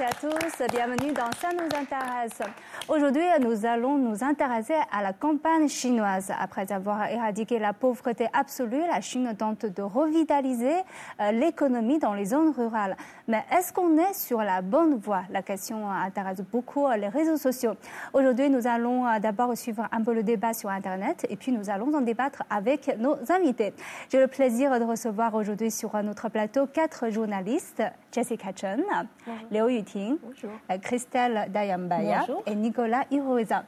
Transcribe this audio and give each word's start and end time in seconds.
et 0.00 0.04
à 0.04 0.12
tous, 0.12 0.64
bienvenue 0.72 1.12
dans 1.12 1.30
Ça 1.40 1.48
nous 1.52 1.64
intéresse. 1.64 2.38
Aujourd'hui, 2.88 3.20
nous 3.42 3.66
allons 3.66 3.98
nous 3.98 4.24
intéresser 4.24 4.72
à 4.90 5.02
la 5.02 5.12
campagne 5.12 5.68
chinoise. 5.68 6.32
Après 6.40 6.72
avoir 6.72 7.06
éradiqué 7.10 7.58
la 7.58 7.74
pauvreté 7.74 8.28
absolue, 8.32 8.80
la 8.90 9.02
Chine 9.02 9.30
tente 9.36 9.66
de 9.66 9.82
revitaliser 9.82 10.72
euh, 11.20 11.30
l'économie 11.32 11.98
dans 11.98 12.14
les 12.14 12.24
zones 12.24 12.48
rurales. 12.48 12.96
Mais 13.26 13.44
est-ce 13.52 13.74
qu'on 13.74 13.98
est 13.98 14.14
sur 14.14 14.38
la 14.38 14.62
bonne 14.62 14.94
voie? 14.96 15.24
La 15.28 15.42
question 15.42 15.90
intéresse 15.90 16.40
beaucoup 16.50 16.86
euh, 16.86 16.96
les 16.96 17.08
réseaux 17.08 17.36
sociaux. 17.36 17.74
Aujourd'hui, 18.14 18.48
nous 18.48 18.66
allons 18.66 19.06
euh, 19.06 19.18
d'abord 19.18 19.54
suivre 19.54 19.86
un 19.92 20.02
peu 20.02 20.14
le 20.14 20.22
débat 20.22 20.54
sur 20.54 20.70
Internet 20.70 21.26
et 21.28 21.36
puis 21.36 21.52
nous 21.52 21.68
allons 21.68 21.94
en 21.94 22.00
débattre 22.00 22.44
avec 22.48 22.96
nos 22.98 23.16
invités. 23.30 23.74
J'ai 24.10 24.18
le 24.18 24.28
plaisir 24.28 24.80
de 24.80 24.84
recevoir 24.86 25.34
aujourd'hui 25.34 25.70
sur 25.70 25.94
notre 26.02 26.30
plateau 26.30 26.66
quatre 26.66 27.10
journalistes, 27.10 27.82
Jessica 28.12 28.48
Chen, 28.56 28.82
Léo 29.50 29.68
Yuting, 29.68 30.16
Christelle 30.80 31.48
Dayambaya 31.52 32.24
et 32.46 32.54
Nicolas 32.54 32.77
Iroza. 33.10 33.64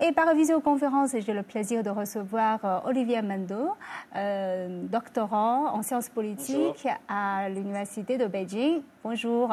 Et 0.00 0.12
par 0.12 0.34
visioconférence, 0.34 1.14
j'ai 1.18 1.32
le 1.32 1.42
plaisir 1.42 1.82
de 1.82 1.90
recevoir 1.90 2.58
euh, 2.64 2.78
Olivier 2.84 3.22
Mendo, 3.22 3.74
euh, 4.16 4.82
doctorant 4.84 5.74
en 5.74 5.82
sciences 5.82 6.08
politiques 6.08 6.88
à 7.08 7.48
l'Université 7.48 8.18
de 8.18 8.26
Beijing. 8.26 8.82
Bonjour. 9.02 9.50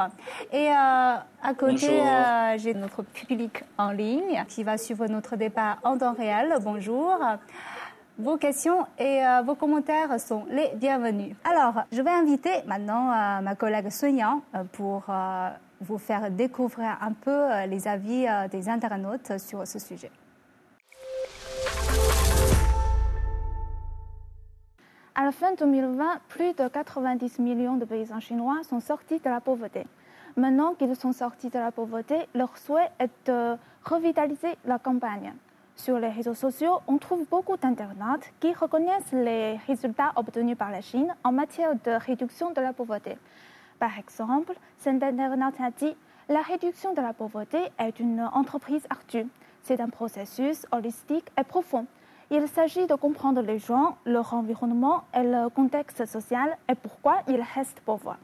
Et 0.52 0.68
à 0.70 1.24
côté, 1.58 2.02
j'ai 2.58 2.74
notre 2.74 3.02
public 3.04 3.64
en 3.78 3.92
ligne 3.92 4.44
qui 4.48 4.64
va 4.64 4.78
suivre 4.78 5.08
notre 5.08 5.38
débat 5.38 5.78
en 5.84 5.98
temps 5.98 6.14
réel. 6.14 6.54
Bonjour. 6.62 7.18
Vos 8.20 8.38
questions 8.38 8.88
et 8.98 9.24
euh, 9.24 9.44
vos 9.44 9.54
commentaires 9.54 10.20
sont 10.20 10.44
les 10.50 10.72
bienvenus. 10.76 11.36
Alors, 11.44 11.84
je 11.92 12.02
vais 12.02 12.10
inviter 12.10 12.64
maintenant 12.66 13.12
euh, 13.12 13.42
ma 13.42 13.54
collègue 13.54 13.92
Sonia 13.92 14.38
euh, 14.56 14.64
pour 14.72 15.04
vous 15.82 15.98
faire 15.98 16.32
découvrir 16.32 16.98
un 17.02 17.14
peu 17.14 17.66
les 17.68 17.88
avis 17.88 18.26
des 18.52 18.70
internautes 18.70 19.38
sur 19.38 19.68
ce 19.68 19.80
sujet. 19.80 20.12
À 25.20 25.24
la 25.24 25.32
fin 25.32 25.56
2020, 25.56 26.20
plus 26.30 26.54
de 26.54 26.68
90 26.68 27.40
millions 27.40 27.76
de 27.76 27.86
paysans 27.86 28.20
chinois 28.20 28.62
sont 28.70 28.80
sortis 28.80 29.18
de 29.18 29.30
la 29.30 29.42
pauvreté. 29.42 29.88
Maintenant 30.36 30.76
qu'ils 30.76 30.96
sont 30.96 31.12
sortis 31.12 31.50
de 31.50 31.58
la 31.58 31.72
pauvreté, 31.72 32.28
leur 32.36 32.56
souhait 32.56 32.92
est 33.00 33.10
de 33.26 33.56
revitaliser 33.84 34.56
la 34.66 34.78
campagne. 34.78 35.34
Sur 35.76 35.98
les 35.98 36.10
réseaux 36.10 36.36
sociaux, 36.36 36.82
on 36.88 37.00
trouve 37.00 37.26
beaucoup 37.30 37.58
d'internautes 37.58 38.32
qui 38.40 38.54
reconnaissent 38.54 39.12
les 39.12 39.58
résultats 39.66 40.12
obtenus 40.16 40.56
par 40.56 40.70
la 40.70 40.82
Chine 40.82 41.16
en 41.24 41.32
matière 41.32 41.74
de 41.84 41.92
réduction 41.92 42.52
de 42.52 42.62
la 42.62 42.74
pauvreté. 42.74 43.18
Par 43.80 44.00
exemple, 44.00 44.54
internaute 44.86 45.60
a 45.60 45.72
dit 45.72 45.96
La 46.30 46.42
réduction 46.42 46.94
de 46.94 47.02
la 47.02 47.14
pauvreté 47.14 47.60
est 47.78 48.00
une 48.00 48.22
entreprise 48.22 48.86
ardue. 48.90 49.28
C'est 49.64 49.80
un 49.80 49.90
processus 49.90 50.66
holistique 50.72 51.30
et 51.40 51.44
profond. 51.44 51.86
Il 52.32 52.48
s'agit 52.48 52.88
de 52.88 52.96
comprendre 52.96 53.42
les 53.42 53.60
gens, 53.60 53.98
leur 54.06 54.34
environnement 54.34 55.04
et 55.14 55.24
le 55.24 55.50
contexte 55.50 56.06
social 56.06 56.58
et 56.68 56.76
pourquoi 56.76 57.18
ils 57.28 57.44
restent 57.56 57.80
pauvres. 57.82 58.18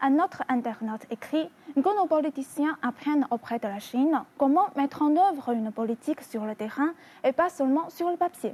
Un 0.00 0.18
autre 0.18 0.42
internaute 0.48 1.06
écrit 1.10 1.48
que 1.74 1.96
nos 1.96 2.06
politiciens 2.06 2.76
apprennent 2.82 3.26
auprès 3.30 3.58
de 3.58 3.68
la 3.68 3.78
Chine 3.78 4.22
comment 4.36 4.68
mettre 4.76 5.02
en 5.02 5.16
œuvre 5.16 5.50
une 5.50 5.72
politique 5.72 6.22
sur 6.22 6.44
le 6.44 6.54
terrain 6.54 6.92
et 7.24 7.32
pas 7.32 7.48
seulement 7.48 7.88
sur 7.88 8.10
le 8.10 8.16
papier. 8.16 8.52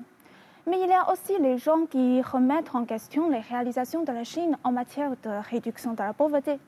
Mais 0.69 0.81
il 0.83 0.91
y 0.91 0.93
a 0.93 1.11
aussi 1.11 1.33
les 1.41 1.57
gens 1.57 1.87
qui 1.87 2.21
remettent 2.21 2.75
en 2.75 2.85
question 2.85 3.31
les 3.31 3.41
réalisations 3.41 4.03
de 4.03 4.13
la 4.13 4.23
Chine 4.25 4.59
en 4.65 4.71
matière 4.71 5.13
de 5.23 5.31
réduction 5.51 5.95
de 5.95 6.03
la 6.03 6.13
pauvreté. 6.13 6.59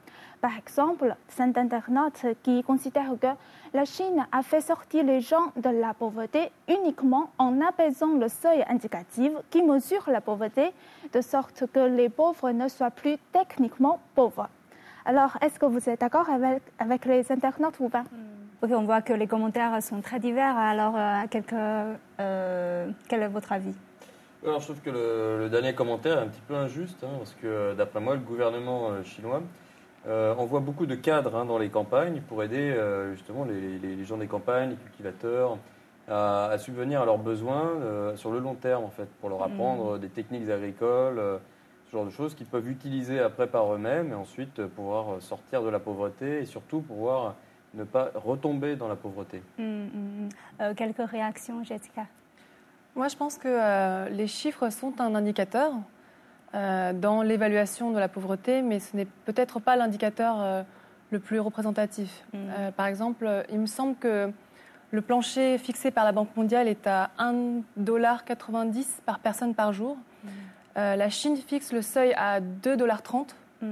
Par 0.41 0.57
exemple, 0.57 1.15
cet 1.29 1.59
internaute 1.59 2.25
qui 2.43 2.63
considère 2.63 3.11
que 3.21 3.27
la 3.75 3.85
Chine 3.85 4.27
a 4.33 4.43
fait 4.43 4.63
sortir 4.63 5.05
les 5.05 5.21
gens 5.21 5.53
de 5.57 5.69
la 5.69 5.93
pauvreté 5.93 6.51
uniquement 6.67 7.31
en 7.37 7.61
apaisant 7.61 8.15
le 8.15 8.29
seuil 8.29 8.65
indicatif 8.71 9.33
qui 9.51 9.61
mesure 9.63 10.09
la 10.09 10.23
pauvreté, 10.23 10.73
de 11.13 11.21
sorte 11.21 11.65
que 11.71 11.81
les 11.81 12.09
pauvres 12.09 12.53
ne 12.53 12.69
soient 12.69 12.91
plus 12.91 13.19
techniquement 13.33 14.01
pauvres. 14.15 14.49
Alors, 15.05 15.37
est-ce 15.43 15.59
que 15.59 15.67
vous 15.67 15.91
êtes 15.91 16.01
d'accord 16.01 16.29
avec, 16.79 17.05
les 17.05 17.31
internautes 17.31 17.79
ou 17.81 17.91
pas? 17.91 18.05
Hmm. 18.05 18.63
Ok, 18.63 18.71
on 18.73 18.85
voit 18.85 19.03
que 19.03 19.13
les 19.13 19.27
commentaires 19.27 19.83
sont 19.83 20.01
très 20.01 20.21
divers. 20.21 20.57
Alors, 20.57 20.95
euh, 20.97 21.93
euh, 22.19 22.91
quel 23.09 23.23
est 23.23 23.29
votre 23.29 23.53
avis? 23.53 23.75
Alors, 24.45 24.61
je 24.61 24.65
trouve 24.65 24.81
que 24.81 24.91
le, 24.91 25.49
dernier 25.51 25.75
commentaire 25.75 26.19
est 26.19 26.23
un 26.23 26.29
petit 26.29 26.41
peu 26.47 26.55
injuste, 26.55 27.05
hein, 27.05 27.17
parce 27.19 27.35
que 27.35 27.75
d'après 27.75 28.01
moi, 28.01 28.15
le 28.15 28.21
gouvernement 28.21 28.91
euh, 28.91 29.05
chinois 29.05 29.43
envoie 30.07 30.61
beaucoup 30.61 30.87
de 30.87 30.95
cadres 30.95 31.37
hein, 31.37 31.45
dans 31.45 31.59
les 31.59 31.69
campagnes 31.69 32.23
pour 32.23 32.43
aider 32.43 32.75
justement 33.13 33.45
les, 33.45 34.03
gens 34.05 34.17
des 34.17 34.27
campagnes, 34.27 34.71
les 34.71 34.77
cultivateurs, 34.77 35.59
à, 36.09 36.57
subvenir 36.59 37.03
à 37.03 37.05
leurs 37.05 37.19
besoins 37.19 38.17
sur 38.17 38.31
le 38.31 38.39
long 38.39 38.55
terme, 38.55 38.85
en 38.85 38.91
fait, 38.91 39.09
pour 39.21 39.29
leur 39.29 39.41
hmm. 39.41 39.53
apprendre 39.53 39.99
des 39.99 40.09
techniques 40.09 40.49
agricoles 40.49 41.21
ce 41.91 41.97
genre 41.97 42.05
de 42.05 42.11
choses 42.11 42.35
qu'ils 42.35 42.47
peuvent 42.47 42.69
utiliser 42.69 43.19
après 43.19 43.49
par 43.49 43.75
eux-mêmes 43.75 44.13
et 44.13 44.15
ensuite 44.15 44.65
pouvoir 44.69 45.21
sortir 45.21 45.63
de 45.63 45.69
la 45.69 45.81
pauvreté 45.81 46.39
et 46.39 46.47
surtout 46.47 46.81
pouvoir 46.81 47.35
ne 47.75 47.85
pas 47.85 48.13
retomber 48.15 48.77
dans 48.77 48.89
la 48.89 48.97
pauvreté. 48.97 49.43
Hum. 49.59 50.29
Euh, 50.61 50.75
quelques 50.75 51.09
réactions, 51.11 51.65
Jessica? 51.65 52.07
Moi, 52.97 53.09
je 53.09 53.17
pense 53.17 53.39
que 53.39 53.49
euh, 53.49 54.09
les 54.09 54.27
chiffres 54.27 54.71
sont 54.71 55.01
un 55.01 55.15
indicateur 55.15 55.73
euh, 56.55 56.93
dans 56.93 57.23
l'évaluation 57.23 57.91
de 57.91 57.99
la 57.99 58.09
pauvreté, 58.09 58.63
mais 58.63 58.81
ce 58.81 58.97
n'est 58.97 59.07
peut-être 59.25 59.61
pas 59.61 59.77
l'indicateur 59.77 60.65
le 61.11 61.19
plus 61.19 61.41
représentatif. 61.41 62.25
par 62.77 62.87
exemple, 62.87 63.45
il 63.51 63.59
me 63.59 63.67
semble 63.67 63.97
que 63.97 64.33
le 64.93 65.03
plancher 65.03 65.59
fixé 65.59 65.91
par 65.91 66.05
la 66.05 66.13
Banque 66.13 66.37
mondiale 66.37 66.67
est 66.67 66.87
à 66.87 67.11
1,90$ 67.19 68.85
par 69.07 69.21
personne 69.21 69.55
par 69.55 69.73
jour. 69.73 69.97
Euh, 70.77 70.97
la 70.97 71.11
Chine 71.11 71.37
fixe 71.37 71.73
le 71.73 71.83
seuil 71.83 72.13
à 72.15 72.41
2,30 72.41 72.77
dollars. 72.77 73.03
Hmm. 73.61 73.69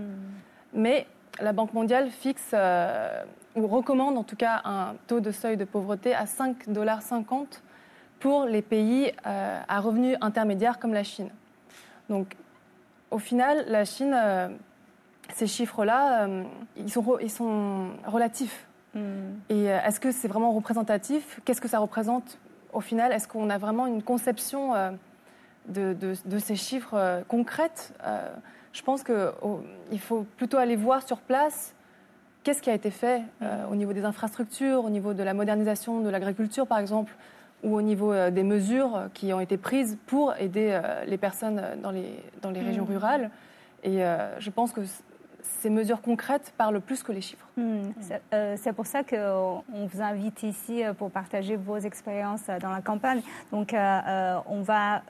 Mais 0.72 1.06
la 1.40 1.52
Banque 1.52 1.72
mondiale 1.74 2.10
fixe 2.10 2.50
euh, 2.54 3.22
ou 3.56 3.66
recommande 3.66 4.16
en 4.16 4.24
tout 4.24 4.36
cas 4.36 4.60
un 4.64 4.94
taux 5.06 5.20
de 5.20 5.30
seuil 5.30 5.56
de 5.56 5.64
pauvreté 5.64 6.14
à 6.14 6.24
5,50 6.24 6.72
dollars 6.72 7.02
pour 8.20 8.44
les 8.44 8.62
pays 8.62 9.12
euh, 9.26 9.60
à 9.68 9.80
revenus 9.80 10.16
intermédiaires 10.20 10.78
comme 10.78 10.92
la 10.92 11.04
Chine. 11.04 11.30
Donc 12.08 12.34
au 13.10 13.18
final, 13.18 13.64
la 13.68 13.84
Chine, 13.84 14.14
ces 15.34 15.46
chiffres-là, 15.46 16.28
ils, 16.76 16.90
sont 16.90 17.18
ils 17.20 17.30
sont 17.30 17.90
relatifs. 18.06 18.66
Hmm. 18.94 19.32
Et 19.48 19.64
est-ce 19.64 19.98
que 19.98 20.12
c'est 20.12 20.28
vraiment 20.28 20.52
représentatif? 20.52 21.40
Qu'est-ce 21.44 21.60
que 21.60 21.68
ça 21.68 21.78
représente 21.78 22.38
au 22.72 22.80
final? 22.80 23.12
Est-ce 23.12 23.26
qu'on 23.26 23.48
a 23.48 23.56
vraiment 23.56 23.86
une 23.86 24.02
conception 24.02 24.74
de, 25.68 26.38
ces 26.38 26.56
chiffres 26.56 26.94
euh, 26.94 27.22
concrètes, 27.26 27.92
euh, 28.04 28.28
je 28.72 28.82
pense 28.82 29.02
qu'il 29.02 29.32
oh, 29.42 29.60
faut 29.98 30.26
plutôt 30.36 30.56
aller 30.56 30.76
voir 30.76 31.06
sur 31.06 31.18
place 31.18 31.74
qu'est-ce 32.44 32.62
qui 32.62 32.70
a 32.70 32.74
été 32.74 32.90
fait 32.90 33.22
euh, 33.42 33.66
au 33.70 33.74
niveau 33.74 33.92
des 33.92 34.04
infrastructures, 34.04 34.84
au 34.84 34.90
niveau 34.90 35.14
de 35.14 35.22
la 35.22 35.34
modernisation 35.34 36.00
de 36.00 36.08
l'agriculture, 36.08 36.66
par 36.66 36.78
exemple, 36.78 37.12
ou 37.62 37.74
au 37.74 37.82
niveau 37.82 38.12
des 38.30 38.44
mesures 38.44 39.08
qui 39.14 39.32
ont 39.32 39.40
été 39.40 39.56
prises 39.56 39.98
pour 40.06 40.34
aider 40.36 40.80
les 41.06 41.18
personnes 41.18 41.62
dans 41.82 41.90
les, 41.90 42.18
dans 42.40 42.50
les 42.50 42.60
régions 42.60 42.84
mm. 42.84 42.88
rurales. 42.88 43.30
Et 43.82 44.02
je 44.38 44.50
pense 44.50 44.72
que 44.72 44.80
ces 45.42 45.70
mesures 45.70 46.00
concrètes 46.00 46.52
parlent 46.56 46.80
plus 46.80 47.02
que 47.02 47.10
les 47.10 47.20
chiffres. 47.20 47.48
Mm. 47.56 47.90
C'est 48.56 48.72
pour 48.72 48.86
ça 48.86 49.02
qu'on 49.02 49.64
vous 49.72 50.02
invite 50.02 50.42
ici 50.44 50.82
pour 50.98 51.10
partager 51.10 51.56
vos 51.56 51.78
expériences 51.78 52.46
dans 52.60 52.70
la 52.70 52.80
campagne. 52.80 53.22
Donc, 53.50 53.74
on 53.74 54.62
va 54.62 55.02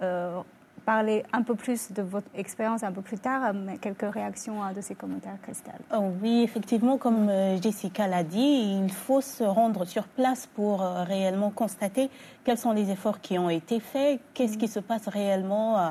parler 0.88 1.22
un 1.34 1.42
peu 1.42 1.54
plus 1.54 1.92
de 1.92 2.00
votre 2.00 2.28
expérience 2.34 2.82
un 2.82 2.92
peu 2.92 3.02
plus 3.02 3.18
tard, 3.18 3.52
mais 3.52 3.76
quelques 3.76 4.10
réactions 4.10 4.60
de 4.74 4.80
ces 4.80 4.94
commentaires, 4.94 5.36
Christelle. 5.42 5.82
Oh 5.94 6.10
oui, 6.22 6.40
effectivement, 6.42 6.96
comme 6.96 7.28
euh, 7.28 7.60
Jessica 7.60 8.06
l'a 8.06 8.24
dit, 8.24 8.80
il 8.82 8.90
faut 8.90 9.20
se 9.20 9.44
rendre 9.44 9.84
sur 9.84 10.04
place 10.04 10.46
pour 10.46 10.80
euh, 10.80 11.04
réellement 11.04 11.50
constater 11.50 12.08
quels 12.42 12.56
sont 12.56 12.72
les 12.72 12.90
efforts 12.90 13.20
qui 13.20 13.38
ont 13.38 13.50
été 13.50 13.80
faits, 13.80 14.18
qu'est-ce 14.32 14.56
qui 14.56 14.66
se 14.66 14.80
passe 14.80 15.08
réellement 15.08 15.78
euh, 15.78 15.88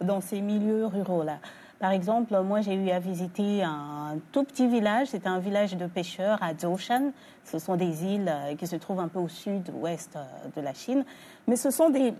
dans 0.00 0.20
ces 0.20 0.40
milieux 0.40 0.86
ruraux-là. 0.86 1.38
Par 1.80 1.90
exemple, 1.90 2.40
moi, 2.42 2.60
j'ai 2.60 2.74
eu 2.74 2.90
à 2.90 3.00
visiter 3.00 3.64
un 3.64 4.16
tout 4.30 4.44
petit 4.44 4.68
village. 4.68 5.08
C'est 5.10 5.26
un 5.26 5.40
village 5.40 5.76
de 5.76 5.86
pêcheurs 5.86 6.40
à 6.40 6.54
Zhoushan. 6.56 7.10
Ce 7.42 7.58
sont 7.58 7.74
des 7.74 8.04
îles 8.04 8.32
qui 8.56 8.68
se 8.68 8.76
trouvent 8.76 9.00
un 9.00 9.08
peu 9.08 9.18
au 9.18 9.28
sud-ouest 9.28 10.16
de 10.54 10.60
la 10.62 10.72
Chine. 10.72 11.04
Mais 11.48 11.56
ce 11.56 11.70
sont 11.70 11.90
des 11.90 12.14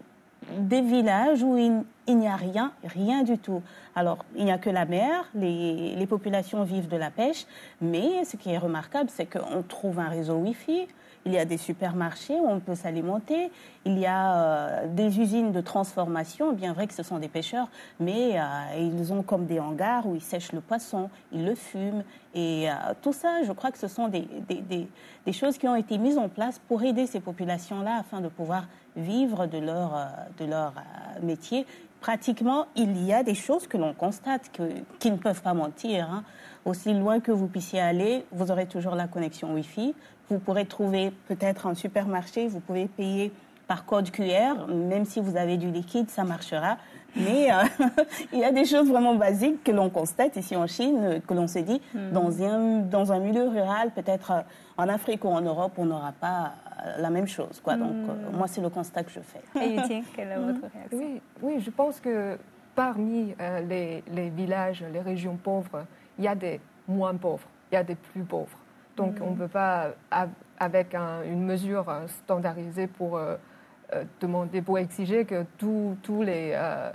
des 0.58 0.80
villages 0.80 1.42
où 1.42 1.56
il, 1.56 2.16
n'y 2.16 2.28
a 2.28 2.36
rien, 2.36 2.72
rien 2.84 3.22
du 3.22 3.38
tout. 3.38 3.62
Alors, 3.94 4.24
il 4.36 4.44
n'y 4.44 4.52
a 4.52 4.58
que 4.58 4.70
la 4.70 4.84
mer, 4.84 5.24
les, 5.34 6.06
populations 6.08 6.62
vivent 6.62 6.88
de 6.88 6.96
la 6.96 7.10
pêche, 7.10 7.46
mais 7.80 8.24
ce 8.24 8.36
qui 8.36 8.50
est 8.50 8.58
remarquable, 8.58 9.10
c'est 9.12 9.26
qu'on 9.26 9.62
trouve 9.62 9.98
un 9.98 10.08
réseau 10.08 10.34
Wi-Fi, 10.34 10.86
il 11.26 11.32
y 11.32 11.38
a 11.38 11.44
des 11.44 11.56
supermarchés 11.56 12.38
où 12.38 12.46
on 12.48 12.60
peut 12.60 12.76
s'alimenter, 12.76 13.50
il 13.84 13.98
y 13.98 14.06
a 14.06 14.36
euh, 14.36 14.86
des 14.86 15.18
usines 15.18 15.50
de 15.50 15.60
transformation, 15.60 16.52
bien 16.52 16.72
vrai 16.72 16.86
que 16.86 16.94
ce 16.94 17.02
sont 17.02 17.18
des 17.18 17.28
pêcheurs, 17.28 17.68
mais 17.98 18.38
euh, 18.38 18.42
ils 18.78 19.12
ont 19.12 19.22
comme 19.22 19.46
des 19.46 19.58
hangars 19.58 20.06
où 20.06 20.14
ils 20.14 20.22
sèchent 20.22 20.52
le 20.52 20.60
poisson, 20.60 21.10
ils 21.32 21.44
le 21.44 21.56
fument, 21.56 22.04
Et 22.38 22.68
tout 23.00 23.14
ça, 23.14 23.42
je 23.44 23.52
crois 23.52 23.70
que 23.70 23.78
ce 23.78 23.88
sont 23.88 24.08
des, 24.08 25.32
choses 25.32 25.56
qui 25.56 25.66
ont 25.66 25.74
été 25.74 25.96
mises 25.96 26.18
en 26.18 26.28
place 26.28 26.60
pour 26.68 26.82
aider 26.82 27.06
ces 27.06 27.20
populations-là 27.20 27.96
afin 28.00 28.20
de 28.20 28.28
pouvoir 28.28 28.68
vivre 28.94 29.46
de 29.46 29.56
leur, 29.56 30.06
de 30.38 30.44
leur 30.44 30.74
métier. 31.22 31.64
Pratiquement, 32.02 32.66
il 32.76 33.02
y 33.02 33.12
a 33.14 33.22
des 33.22 33.34
choses 33.34 33.66
que 33.66 33.78
l'on 33.78 33.94
constate 33.94 34.50
qui 34.98 35.10
ne 35.10 35.16
peuvent 35.16 35.40
pas 35.40 35.54
mentir. 35.54 36.10
Hein. 36.10 36.24
Aussi 36.66 36.92
loin 36.92 37.20
que 37.20 37.32
vous 37.32 37.46
puissiez 37.46 37.80
aller, 37.80 38.26
vous 38.32 38.50
aurez 38.50 38.66
toujours 38.66 38.94
la 38.96 39.08
connexion 39.08 39.54
Wi-Fi. 39.54 39.94
Vous 40.28 40.38
pourrez 40.38 40.66
trouver 40.66 41.12
peut-être 41.28 41.66
un 41.66 41.74
supermarché, 41.74 42.48
vous 42.48 42.60
pouvez 42.60 42.86
payer 42.86 43.32
par 43.66 43.84
code 43.84 44.10
QR, 44.10 44.66
même 44.68 45.04
si 45.04 45.20
vous 45.20 45.36
avez 45.36 45.56
du 45.56 45.70
liquide, 45.70 46.08
ça 46.10 46.24
marchera. 46.24 46.76
Mais 47.16 47.50
euh, 47.50 47.64
il 48.32 48.40
y 48.40 48.44
a 48.44 48.52
des 48.52 48.64
choses 48.64 48.88
vraiment 48.88 49.14
basiques 49.14 49.64
que 49.64 49.72
l'on 49.72 49.88
constate 49.88 50.36
ici 50.36 50.54
en 50.54 50.66
Chine, 50.66 51.20
que 51.26 51.34
l'on 51.34 51.48
se 51.48 51.58
dit, 51.60 51.80
hmm. 51.94 52.10
dans, 52.12 52.42
un, 52.42 52.78
dans 52.80 53.12
un 53.12 53.18
milieu 53.18 53.48
rural, 53.48 53.90
peut-être 53.92 54.30
euh, 54.30 54.40
en 54.76 54.88
Afrique 54.88 55.24
ou 55.24 55.28
en 55.28 55.40
Europe, 55.40 55.72
on 55.78 55.86
n'aura 55.86 56.12
pas 56.12 56.52
euh, 56.84 56.98
la 56.98 57.10
même 57.10 57.26
chose. 57.26 57.60
Quoi. 57.62 57.76
Donc, 57.76 57.92
hmm. 57.92 58.36
moi, 58.36 58.46
c'est 58.46 58.60
le 58.60 58.68
constat 58.68 59.02
que 59.02 59.10
je 59.10 59.20
fais. 59.20 59.42
Et 59.60 59.76
quelle 60.14 60.28
est 60.28 60.36
votre 60.36 60.60
réaction? 60.72 60.98
Oui, 60.98 61.20
oui, 61.42 61.60
je 61.60 61.70
pense 61.70 61.98
que 62.00 62.38
parmi 62.74 63.34
les, 63.66 64.04
les, 64.12 64.28
villages, 64.28 64.84
les 64.92 65.00
régions 65.00 65.36
pauvres, 65.36 65.86
il 66.18 66.24
y 66.24 66.28
a 66.28 66.34
des 66.34 66.60
moins 66.86 67.14
pauvres, 67.14 67.48
il 67.72 67.76
y 67.76 67.78
a 67.78 67.82
des 67.82 67.94
plus 67.94 68.22
pauvres. 68.22 68.58
Donc, 68.96 69.18
hmm. 69.18 69.22
on 69.22 69.30
ne 69.30 69.36
peut 69.36 69.48
pas, 69.48 69.92
avec 70.58 70.94
une 70.94 71.44
mesure 71.44 71.86
standardisée 72.24 72.86
pour 72.86 73.16
euh, 73.16 73.36
demander, 74.20 74.62
pour 74.62 74.78
exiger 74.78 75.24
que 75.24 75.44
tous 75.58 76.22
les, 76.22 76.52
euh, 76.54 76.90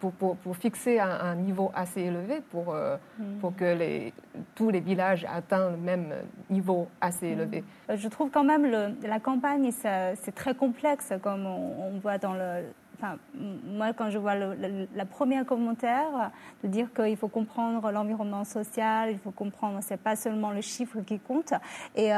pour, 0.00 0.12
pour, 0.12 0.56
fixer 0.56 1.00
un, 1.00 1.34
niveau 1.34 1.70
assez 1.74 2.02
élevé 2.02 2.40
pour, 2.50 2.74
euh, 2.74 2.96
mm. 3.18 3.38
pour 3.40 3.54
que 3.56 3.64
les, 3.64 4.12
tous 4.54 4.70
les 4.70 4.80
villages 4.80 5.26
atteignent 5.28 5.72
le 5.72 5.76
même 5.76 6.14
niveau 6.50 6.88
assez 7.00 7.28
mm. 7.28 7.32
élevé. 7.32 7.64
Je 7.94 8.08
trouve 8.08 8.30
quand 8.30 8.44
même 8.44 8.64
le, 8.64 8.94
la 9.06 9.20
campagne, 9.20 9.70
c'est 9.72 10.34
très 10.34 10.54
complexe, 10.54 11.12
comme 11.22 11.46
on, 11.46 11.98
voit 11.98 12.18
dans 12.18 12.34
le, 12.34 12.64
Enfin, 13.04 13.16
moi, 13.34 13.92
quand 13.92 14.10
je 14.10 14.18
vois 14.18 14.36
le, 14.36 14.86
la 14.94 15.04
première 15.04 15.44
commentaire, 15.44 16.30
de 16.62 16.68
dire 16.68 16.86
qu'il 16.94 17.16
faut 17.16 17.26
comprendre 17.26 17.90
l'environnement 17.90 18.44
social, 18.44 19.10
il 19.10 19.18
faut 19.18 19.32
comprendre, 19.32 19.80
c'est 19.82 19.96
pas 19.96 20.14
seulement 20.14 20.52
le 20.52 20.60
chiffre 20.60 21.00
qui 21.00 21.18
compte. 21.18 21.52
Et 21.96 22.12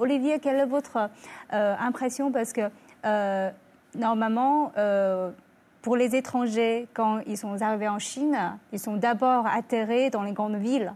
Olivier, 0.00 0.40
quelle 0.40 0.58
est 0.58 0.66
votre 0.66 1.08
impression? 1.50 2.32
Parce 2.32 2.52
que 2.52 2.62
euh, 3.04 3.50
normalement, 3.94 4.72
euh, 4.76 5.30
pour 5.82 5.96
les 5.96 6.16
étrangers, 6.16 6.88
quand 6.94 7.20
ils 7.26 7.38
sont 7.38 7.62
arrivés 7.62 7.88
en 7.88 7.98
Chine, 7.98 8.36
ils 8.72 8.78
sont 8.78 8.96
d'abord 8.96 9.46
atterrés 9.46 10.10
dans 10.10 10.22
les 10.22 10.32
grandes 10.32 10.56
villes. 10.56 10.92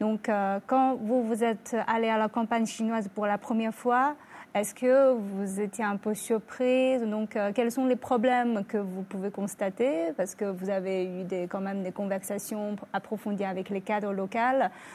Donc, 0.00 0.28
euh, 0.28 0.60
quand 0.66 0.96
vous, 0.96 1.24
vous 1.24 1.42
êtes 1.42 1.76
allé 1.86 2.08
à 2.08 2.18
la 2.18 2.28
campagne 2.28 2.66
chinoise 2.66 3.08
pour 3.14 3.26
la 3.26 3.38
première 3.38 3.74
fois, 3.74 4.14
est-ce 4.56 4.74
que 4.74 5.12
vous 5.12 5.60
étiez 5.60 5.84
un 5.84 5.98
peu 5.98 6.14
surprise? 6.14 7.02
Donc, 7.02 7.36
euh, 7.36 7.52
quels 7.54 7.70
sont 7.70 7.84
les 7.84 7.96
problèmes 7.96 8.64
que 8.64 8.78
vous 8.78 9.02
pouvez 9.02 9.30
constater? 9.30 10.12
Parce 10.16 10.34
que 10.34 10.46
vous 10.46 10.70
avez 10.70 11.04
eu 11.04 11.26
quand 11.46 11.60
même 11.60 11.82
des 11.82 11.92
conversations 11.92 12.74
approfondies 12.94 13.44
avec 13.44 13.68
les 13.68 13.82
cadres 13.82 14.14
locaux. 14.14 14.38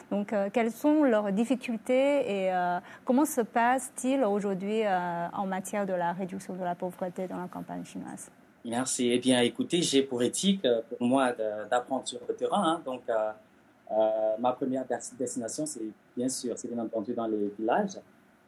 Donc, 0.10 0.34
euh, 0.34 0.50
quelles 0.52 0.72
sont 0.72 1.04
leurs 1.04 1.32
difficultés 1.32 1.94
et 1.94 2.52
euh, 2.52 2.80
comment 3.06 3.26
se 3.26 3.42
passe-t-il 3.42 4.24
aujourd'hui 4.24 4.82
en 4.88 5.46
matière 5.46 5.86
de 5.86 5.94
la 5.94 6.12
réduction 6.14 6.56
de 6.56 6.64
la 6.64 6.74
pauvreté 6.74 7.28
dans 7.28 7.38
la 7.38 7.48
campagne 7.48 7.86
chinoise? 7.86 8.32
Merci. 8.66 9.10
Eh 9.12 9.20
bien, 9.20 9.42
écoutez, 9.42 9.84
j'ai 9.84 10.02
pour 10.02 10.24
éthique, 10.24 10.66
pour 10.90 11.08
moi, 11.08 11.34
d'apprendre 11.70 12.08
sur 12.08 12.20
le 12.28 12.34
terrain. 12.34 12.64
Hein. 12.64 12.82
donc, 12.84 13.02
ma 14.40 14.54
première 14.54 14.86
destination, 15.18 15.66
c'est 15.68 15.82
bien 16.18 16.30
sûr, 16.30 16.58
c'est 16.58 16.68
bien 16.68 16.84
entendu 16.84 17.14
dans 17.14 17.28
les 17.28 17.52
villages. 17.60 18.00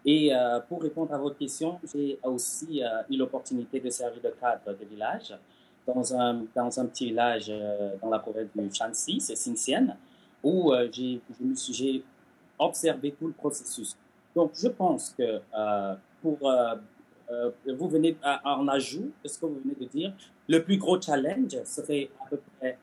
Et 0.05 0.33
euh, 0.33 0.59
pour 0.67 0.81
répondre 0.81 1.13
à 1.13 1.17
votre 1.17 1.37
question, 1.37 1.79
j'ai 1.93 2.19
aussi 2.23 2.83
euh, 2.83 3.03
eu 3.09 3.17
l'opportunité 3.17 3.79
de 3.79 3.89
servir 3.89 4.21
de 4.21 4.29
cadre 4.29 4.77
de 4.77 4.85
village 4.85 5.33
dans 5.87 6.15
un, 6.15 6.45
dans 6.55 6.79
un 6.79 6.85
petit 6.87 7.05
village 7.05 7.45
euh, 7.49 7.95
dans 8.01 8.09
la 8.09 8.19
province 8.19 8.47
du 8.55 8.73
Shanxi, 8.73 9.19
c'est 9.21 9.33
Xinxian, 9.33 9.95
où 10.43 10.73
j'ai 10.91 12.03
observé 12.59 13.13
tout 13.17 13.27
le 13.27 13.33
processus. 13.33 13.97
Donc, 14.35 14.51
je 14.55 14.67
pense 14.67 15.15
que 15.17 15.39
pour 16.21 16.37
vous 17.65 17.87
venez 17.87 18.17
en 18.43 18.67
ajout 18.67 19.11
de 19.23 19.29
ce 19.29 19.39
que 19.39 19.45
vous 19.45 19.59
venez 19.63 19.75
de 19.79 19.85
dire, 19.85 20.13
le 20.49 20.61
plus 20.61 20.77
gros 20.77 20.99
challenge 20.99 21.63
serait 21.63 22.09
à 22.21 22.29
peu 22.29 22.39
près, 22.59 22.77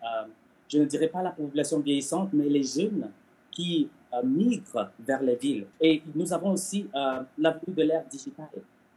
je 0.69 0.78
ne 0.78 0.87
dirais 0.87 1.08
pas 1.08 1.22
la 1.22 1.32
population 1.32 1.81
vieillissante, 1.81 2.31
mais 2.32 2.49
les 2.49 2.62
jeunes 2.62 3.11
qui 3.50 3.88
euh, 3.88 4.00
migrent 4.25 4.91
vers 4.99 5.23
les 5.23 5.37
villes. 5.37 5.67
Et 5.81 6.03
nous 6.15 6.33
avons 6.33 6.53
aussi 6.53 6.89
euh, 6.95 7.23
l'avenue 7.39 7.75
de 7.75 7.83
l'ère 7.83 8.05
digitale, 8.07 8.49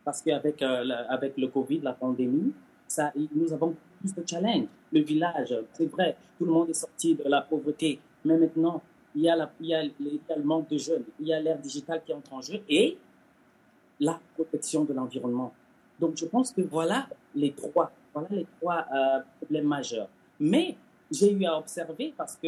parce 0.04 0.22
qu'avec 0.22 0.62
euh, 0.62 0.84
avec 1.10 1.38
le 1.38 1.48
Covid, 1.48 1.80
la 1.80 1.94
pandémie, 1.94 2.54
ça, 2.88 3.12
nous 3.36 3.52
avons 3.54 3.76
plus 4.00 4.14
de 4.14 4.24
challenges. 4.28 4.68
Le 4.92 5.02
village, 5.02 5.56
c'est 5.74 5.86
vrai, 5.86 6.16
tout 6.38 6.46
le 6.46 6.52
monde 6.52 6.70
est 6.70 6.74
sorti 6.74 7.16
de 7.16 7.24
la 7.28 7.42
pauvreté, 7.42 8.00
mais 8.26 8.38
maintenant, 8.38 8.82
il 9.16 9.24
y 9.24 9.30
a, 9.30 9.36
la, 9.36 9.52
il 9.60 9.68
y 9.68 9.76
a, 9.76 9.84
le 9.84 10.44
manque 10.44 10.70
de 10.70 10.78
jeunes, 10.78 11.04
il 11.20 11.28
y 11.28 11.34
a 11.34 11.40
l'ère 11.40 11.60
digitale 11.60 12.02
qui 12.04 12.14
entre 12.14 12.34
en 12.34 12.42
jeu 12.42 12.60
et 12.68 12.98
la 14.00 14.20
protection 14.36 14.84
de 14.84 14.94
l'environnement. 14.94 15.54
Donc, 16.00 16.18
je 16.18 16.26
pense 16.26 16.52
que 16.52 16.62
voilà 16.62 17.08
les 17.36 17.52
trois, 17.52 17.92
voilà 18.14 18.28
les 18.32 18.48
trois 18.60 18.86
problèmes 19.40 19.68
majeurs. 19.68 20.10
Mais 20.40 20.76
j'ai 21.12 21.32
eu 21.32 21.46
à 21.46 21.58
observer 21.60 22.14
parce 22.18 22.36
que 22.36 22.48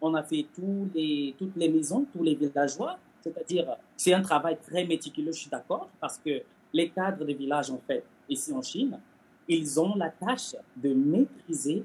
on 0.00 0.14
a 0.14 0.22
fait 0.22 0.46
les, 0.94 1.34
toutes 1.38 1.56
les 1.56 1.68
maisons, 1.68 2.06
tous 2.12 2.22
les 2.22 2.34
villageois. 2.34 2.98
C'est-à-dire, 3.20 3.76
c'est 3.96 4.12
un 4.12 4.22
travail 4.22 4.56
très 4.62 4.84
méticuleux, 4.84 5.32
je 5.32 5.40
suis 5.40 5.50
d'accord, 5.50 5.88
parce 6.00 6.18
que 6.18 6.42
les 6.72 6.90
cadres 6.90 7.24
des 7.24 7.34
villages, 7.34 7.70
en 7.70 7.80
fait, 7.86 8.04
ici 8.28 8.52
en 8.52 8.62
Chine, 8.62 8.98
ils 9.48 9.80
ont 9.80 9.94
la 9.96 10.10
tâche 10.10 10.54
de 10.76 10.92
maîtriser 10.92 11.84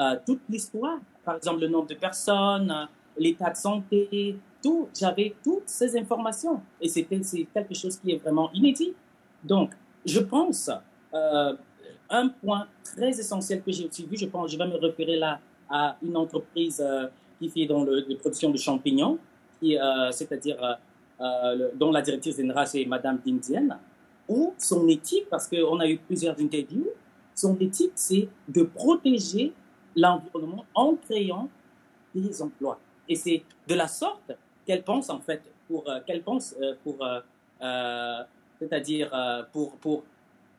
euh, 0.00 0.16
toute 0.24 0.40
l'histoire. 0.48 0.98
Par 1.24 1.36
exemple, 1.36 1.60
le 1.60 1.68
nombre 1.68 1.88
de 1.88 1.94
personnes, 1.94 2.88
l'état 3.18 3.50
de 3.50 3.56
santé, 3.56 4.38
tout. 4.62 4.88
J'avais 4.98 5.34
toutes 5.42 5.68
ces 5.68 5.96
informations. 5.98 6.60
Et 6.80 6.88
c'était 6.88 7.22
c'est 7.22 7.44
quelque 7.52 7.74
chose 7.74 7.96
qui 7.98 8.12
est 8.12 8.16
vraiment 8.16 8.50
inédit. 8.52 8.94
Donc, 9.42 9.72
je 10.04 10.20
pense, 10.20 10.70
euh, 11.14 11.54
un 12.10 12.28
point 12.28 12.66
très 12.82 13.10
essentiel 13.10 13.62
que 13.62 13.72
j'ai 13.72 13.86
aussi 13.86 14.06
vu, 14.06 14.16
je 14.16 14.26
pense, 14.26 14.50
je 14.50 14.58
vais 14.58 14.66
me 14.66 14.76
référer 14.76 15.16
là 15.16 15.40
à 15.68 15.96
une 16.02 16.16
entreprise 16.16 16.80
euh, 16.84 17.08
qui 17.38 17.48
fait 17.48 17.66
dans 17.66 17.84
le, 17.84 18.04
la 18.08 18.16
production 18.16 18.50
de 18.50 18.56
champignons, 18.56 19.18
euh, 19.62 20.10
c'est-à-dire 20.12 20.62
euh, 20.62 20.74
euh, 21.20 21.70
dont 21.74 21.90
la 21.90 22.02
directrice 22.02 22.36
générale 22.36 22.66
c'est 22.66 22.84
Madame 22.84 23.20
Dindienne, 23.24 23.76
où 24.28 24.54
son 24.58 24.86
éthique, 24.88 25.28
parce 25.30 25.48
qu'on 25.48 25.80
a 25.80 25.88
eu 25.88 25.98
plusieurs 25.98 26.38
interviews, 26.40 26.88
son 27.34 27.58
éthique 27.58 27.92
c'est 27.94 28.28
de 28.48 28.62
protéger 28.62 29.52
l'environnement 29.96 30.64
en 30.74 30.94
créant 30.94 31.48
des 32.14 32.42
emplois. 32.42 32.78
Et 33.08 33.16
c'est 33.16 33.42
de 33.66 33.74
la 33.74 33.88
sorte 33.88 34.32
qu'elle 34.66 34.82
pense 34.82 35.08
en 35.10 35.20
fait 35.20 35.42
pour 35.66 35.84
qu'elle 36.06 36.22
pense 36.22 36.54
pour 36.84 36.96
c'est-à-dire 38.58 39.10
pour 39.52 39.72
pour 39.76 40.04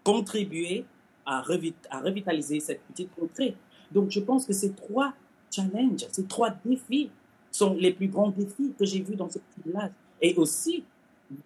contribuer 0.04 0.86
à, 1.26 1.44
à 1.92 2.00
revitaliser 2.02 2.60
cette 2.60 2.82
petite 2.88 3.14
contrée. 3.16 3.56
Donc 3.92 4.10
je 4.10 4.20
pense 4.20 4.46
que 4.46 4.54
ces 4.54 4.74
trois 4.74 5.14
challenge, 5.51 6.06
ces 6.12 6.25
trois 6.25 6.51
défis 6.65 7.10
sont 7.51 7.74
les 7.74 7.91
plus 7.91 8.08
grands 8.08 8.29
défis 8.29 8.74
que 8.77 8.86
j'ai 8.86 9.01
vus 9.01 9.15
dans 9.15 9.29
ce 9.29 9.39
petit 9.39 9.62
village. 9.65 9.91
Et 10.22 10.36
aussi, 10.36 10.84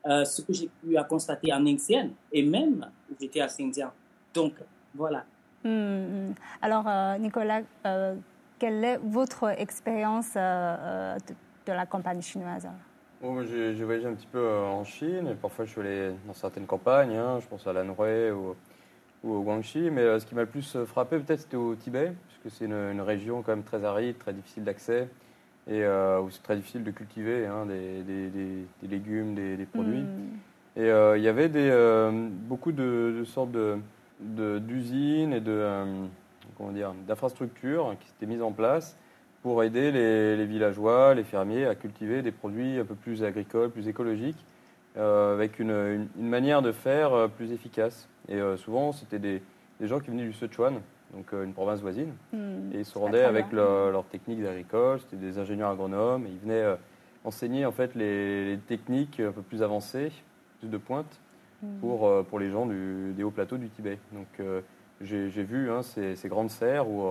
euh, 0.05 0.25
ce 0.25 0.41
que 0.41 0.53
j'ai 0.53 0.69
pu 0.81 0.95
constater 1.10 1.53
en 1.53 1.60
Ningxian 1.60 2.10
et 2.31 2.43
même 2.43 2.86
où 3.10 3.15
j'étais 3.19 3.41
à 3.41 3.48
Xinjiang. 3.48 3.91
Donc, 4.33 4.53
voilà. 4.95 5.25
Hmm, 5.63 5.69
hmm. 5.69 6.33
Alors, 6.62 6.88
euh, 6.88 7.17
Nicolas, 7.17 7.62
euh, 7.86 8.15
quelle 8.60 8.83
est 8.83 8.98
votre 8.98 9.50
expérience 9.60 10.33
de, 10.33 11.72
la 11.72 11.86
campagne 11.86 12.22
chinoise? 12.22 12.67
Oh, 13.22 13.41
J'ai 13.43 13.83
voyagé 13.83 14.07
un 14.07 14.13
petit 14.13 14.27
peu 14.27 14.45
en 14.57 14.83
Chine 14.83 15.27
et 15.29 15.36
parfois 15.36 15.63
je 15.63 15.72
suis 15.72 15.81
allé 15.81 16.12
dans 16.27 16.33
certaines 16.33 16.65
campagnes, 16.65 17.15
hein, 17.15 17.39
je 17.39 17.48
pense 17.48 17.65
à 17.67 17.72
l'Anhui 17.72 18.31
ou, 18.31 18.55
ou, 19.24 19.33
au 19.33 19.41
Guangxi, 19.43 19.89
mais 19.89 20.19
ce 20.19 20.25
qui 20.25 20.36
m'a 20.36 20.41
le 20.41 20.48
plus 20.48 20.77
frappé 20.86 21.19
peut-être 21.19 21.39
c'était 21.39 21.55
au 21.55 21.74
Tibet, 21.75 22.13
que 22.43 22.50
c'est 22.50 22.65
une, 22.65 23.01
région 23.01 23.41
quand 23.41 23.53
même 23.53 23.63
très 23.63 23.85
aride, 23.85 24.17
très 24.19 24.33
difficile 24.33 24.63
d'accès, 24.63 25.07
et 25.67 25.83
euh, 25.83 26.19
où 26.19 26.29
c'est 26.29 26.43
très 26.43 26.57
difficile 26.57 26.83
de 26.83 26.91
cultiver 26.91 27.45
hein, 27.45 27.65
des, 27.65 28.88
légumes, 28.88 29.33
des, 29.33 29.65
produits. 29.65 30.01
Hmm. 30.01 30.38
Et 30.75 30.89
euh, 30.89 31.17
il 31.17 31.23
y 31.23 31.27
avait 31.27 31.50
des, 31.50 31.69
euh, 31.71 32.12
beaucoup 32.12 32.71
de, 32.71 33.23
sortes 33.25 33.55
d'usines 34.19 35.33
et 35.33 35.39
de, 35.39 35.85
d'infrastructures 37.07 37.95
qui 38.00 38.07
s'étaient 38.09 38.25
mises 38.25 38.41
en 38.41 38.51
place 38.51 38.97
pour 39.41 39.63
aider 39.63 39.91
les, 39.91 40.45
villageois, 40.45 41.13
les 41.13 41.23
fermiers 41.23 41.65
à 41.65 41.75
cultiver 41.75 42.21
des 42.21 42.31
produits 42.31 42.79
un 42.79 42.85
peu 42.85 42.95
plus 42.95 43.23
agricoles, 43.23 43.69
plus 43.69 43.88
écologiques, 43.88 44.43
avec 44.95 45.59
une, 45.59 46.07
une, 46.17 46.27
manière 46.27 46.62
de 46.62 46.71
faire 46.71 47.29
plus 47.38 47.51
efficace. 47.51 48.07
Et 48.29 48.39
souvent, 48.57 48.93
c'était 48.93 49.19
des, 49.19 49.41
gens 49.81 50.00
qui 50.00 50.12
venaient 50.12 50.23
du 50.23 50.31
Sichuan, 50.31 50.79
donc 51.13 51.34
euh, 51.34 51.43
une 51.43 51.53
province 51.53 51.82
voisine. 51.82 52.13
Hmm. 52.32 52.72
Et 52.74 52.79
ils 52.79 52.86
se 52.86 52.98
rendaient 52.98 53.24
avec 53.24 53.51
leur, 53.51 54.03
technique 54.05 54.41
d'agricole, 54.41 55.00
c'était 55.00 55.17
des 55.17 55.38
ingénieurs 55.38 55.70
agronomes, 55.70 56.25
et 56.25 56.29
ils 56.29 56.39
venaient 56.39 56.63
euh, 56.63 56.75
enseigner 57.24 57.65
en 57.65 57.72
fait 57.72 57.96
les, 57.96 58.60
techniques 58.67 59.20
un 59.20 59.32
peu 59.32 59.41
plus 59.41 59.63
avancées, 59.63 60.12
plus 60.60 60.70
de 60.70 60.77
pointe, 60.77 61.20
Mm. 61.62 61.79
pour, 61.79 62.25
pour 62.25 62.39
les 62.39 62.51
gens 62.51 62.65
du, 62.65 63.13
des 63.15 63.24
hauts 63.24 63.32
plateaux 63.32 63.55
du 63.55 63.70
Tibet. 63.70 63.98
Donc 64.12 64.27
j'ai 65.00 65.29
vu 65.29 65.72
hein, 65.72 65.82
ces, 65.82 66.17
ces, 66.17 66.27
grandes 66.27 66.50
serres 66.50 66.89
où 66.89 67.03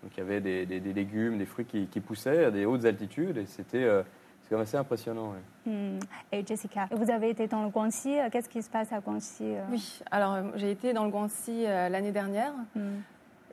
donc, 0.00 0.12
il 0.16 0.18
y 0.18 0.20
avait 0.20 0.40
des, 0.40 0.64
des, 0.64 0.92
légumes, 0.92 1.38
des 1.38 1.44
fruits 1.44 1.64
qui, 1.64 1.88
qui, 1.88 1.98
poussaient 1.98 2.44
à 2.44 2.50
des 2.52 2.66
hautes 2.66 2.84
altitudes 2.84 3.36
et 3.36 3.46
c'était 3.46 3.84
c'est 4.44 4.50
quand 4.50 4.56
même 4.56 4.64
assez 4.64 4.76
impressionnant. 4.76 5.32
Hmm. 5.64 5.98
Et 6.30 6.44
Jessica, 6.44 6.86
vous 6.90 7.10
avez 7.10 7.30
été 7.30 7.46
dans 7.46 7.62
le 7.62 7.70
Guangxi. 7.70 8.18
Euh, 8.18 8.28
qu'est-ce 8.30 8.48
qui 8.50 8.62
se 8.62 8.68
passe 8.68 8.92
à 8.92 9.00
Guangxi 9.00 9.42
euh? 9.42 9.62
Oui, 9.70 10.00
alors 10.10 10.34
euh, 10.34 10.42
j'ai 10.56 10.70
été 10.70 10.92
dans 10.92 11.04
le 11.04 11.10
Guangxi 11.10 11.62
l'année 11.64 12.12
dernière 12.12 12.52
hmm. 12.76 12.98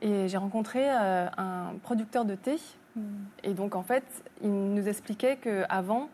Et 0.02 0.28
j'ai 0.28 0.36
rencontré 0.36 0.90
un 0.90 1.74
producteur 1.82 2.26
de 2.26 2.34
thé. 2.34 2.56
Hmm. 2.96 3.00
Et 3.42 3.54
donc 3.54 3.74
en 3.74 3.82
fait, 3.82 4.04
il 4.42 4.52
nous 4.52 4.86
expliquait 4.86 5.36
qu'avant, 5.36 6.10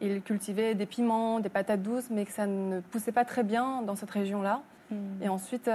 il 0.00 0.22
cultivait 0.22 0.74
des 0.74 0.86
piments, 0.86 1.40
des 1.40 1.50
patates 1.50 1.82
douces, 1.82 2.08
mais 2.10 2.24
que 2.24 2.32
ça 2.32 2.46
ne 2.46 2.80
poussait 2.80 3.12
pas 3.12 3.26
très 3.26 3.42
bien 3.42 3.82
dans 3.82 3.96
cette 3.96 4.10
région-là. 4.10 4.62
Et 5.20 5.28
ensuite, 5.28 5.68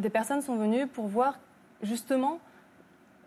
des 0.00 0.10
personnes 0.10 0.42
sont 0.42 0.56
venues 0.56 0.88
pour 0.88 1.06
voir 1.06 1.38
justement 1.82 2.40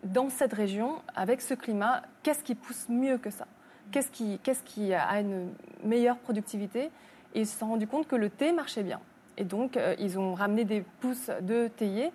dans 0.03 0.29
cette 0.29 0.53
région, 0.53 1.01
avec 1.15 1.41
ce 1.41 1.53
climat, 1.53 2.01
qu'est-ce 2.23 2.43
qui 2.43 2.55
pousse 2.55 2.87
mieux 2.89 3.17
que 3.17 3.29
ça? 3.29 3.47
Qu'est-ce 3.91 4.63
qui, 4.63 4.93
a 4.93 5.19
une 5.19 5.49
meilleure 5.83 6.17
productivité? 6.17 6.89
Et 7.35 7.41
ils 7.41 7.47
se 7.47 7.57
sont 7.57 7.67
rendus 7.67 7.87
compte 7.87 8.07
que 8.07 8.15
le 8.15 8.29
thé 8.29 8.51
marchait 8.51 8.83
bien. 8.83 8.99
Et 9.37 9.43
donc, 9.43 9.77
euh, 9.77 9.95
ils 9.99 10.19
ont 10.19 10.33
ramené 10.33 10.65
des 10.65 10.81
pousses 10.99 11.31
de 11.41 11.67
théiers 11.67 12.07
euh, 12.07 12.09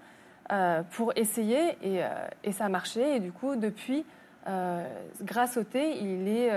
pour 0.90 1.12
essayer 1.16 1.76
et, 1.82 2.02
euh, 2.02 2.08
et, 2.44 2.52
ça 2.52 2.66
a 2.66 2.68
marché. 2.68 3.16
Et 3.16 3.20
du 3.20 3.32
coup, 3.32 3.56
depuis, 3.56 4.04
grâce 5.22 5.58
au 5.58 5.62
thé, 5.62 5.98
il 5.98 6.26
est, 6.26 6.50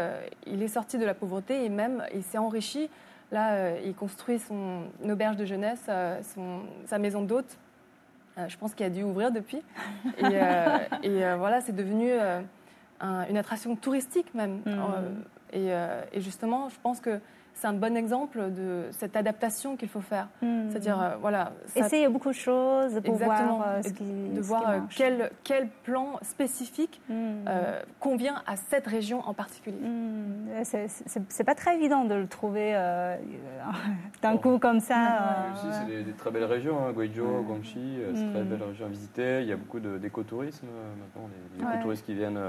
il 0.47 0.63
est 0.63 0.69
sorti 0.69 0.97
de 0.97 1.05
la 1.05 1.13
pauvreté 1.13 1.65
et 1.65 1.69
même 1.69 2.03
il 2.13 2.23
s'est 2.23 2.37
enrichi. 2.37 2.89
Là, 3.33 3.77
il 3.79 3.93
construit 3.93 4.39
son 4.39 4.83
auberge 5.03 5.35
de 5.35 5.43
jeunesse, 5.45 5.89
son, 6.33 6.61
sa 6.85 6.99
maison 6.99 7.21
d'hôte. 7.21 7.57
je 8.47 8.57
pense 8.57 8.73
qu'il 8.75 8.85
a 8.85 8.89
dû 8.89 9.03
ouvrir 9.03 9.31
depuis. 9.31 9.61
Et, 10.19 10.39
et 11.03 11.35
voilà, 11.35 11.59
c'est 11.59 11.75
devenu 11.75 12.11
une 13.01 13.37
attraction 13.37 13.75
touristique 13.75 14.33
même. 14.33 14.61
Mm. 14.65 14.69
Euh, 15.53 15.59
euh, 15.73 16.03
et, 16.13 16.21
justement, 16.21 16.69
je 16.69 16.75
pense 16.81 16.99
que 16.99 17.19
c'est 17.61 17.67
un 17.67 17.73
bon 17.73 17.95
exemple 17.95 18.49
de 18.51 18.85
cette 18.89 19.15
adaptation 19.15 19.77
qu'il 19.77 19.87
faut 19.87 20.01
faire. 20.01 20.29
Mm. 20.41 20.69
C'est-à-dire, 20.69 20.99
euh, 20.99 21.15
voilà. 21.21 21.51
Essayer 21.75 22.07
beaucoup 22.07 22.29
de 22.29 22.35
choses 22.35 22.99
pour 23.05 23.15
voir 23.17 23.83
ce 23.83 23.93
qui 23.93 24.03
De 24.03 24.41
voir 24.41 24.87
quel, 24.89 25.29
quel, 25.43 25.69
plan 25.83 26.17
spécifique 26.23 26.99
mm. 27.07 27.13
convient 27.99 28.41
à 28.47 28.55
cette 28.55 28.87
région 28.87 29.21
en 29.27 29.35
particulier. 29.35 29.77
C'est 30.63 31.43
pas 31.43 31.53
très 31.53 31.75
évident 31.75 32.05
de 32.05 32.15
le 32.15 32.27
trouver 32.27 32.73
d'un 34.23 34.37
coup 34.37 34.57
comme 34.57 34.79
ça. 34.79 35.53
c'est 35.87 36.03
des, 36.03 36.11
très 36.13 36.31
belles 36.31 36.45
régions, 36.45 36.87
hein, 36.87 36.93
Guizhou, 36.93 37.43
Guangxi, 37.43 37.99
c'est 38.15 38.31
très 38.31 38.43
belles 38.43 38.63
régions 38.63 38.85
à 38.87 38.89
visiter. 38.89 39.41
Il 39.41 39.47
y 39.47 39.51
a 39.51 39.57
beaucoup 39.57 39.79
d'écotourisme 39.79 40.67
maintenant, 40.99 41.29
des 41.55 41.63
écotouristes 41.63 42.05
qui 42.05 42.15
viennent 42.15 42.39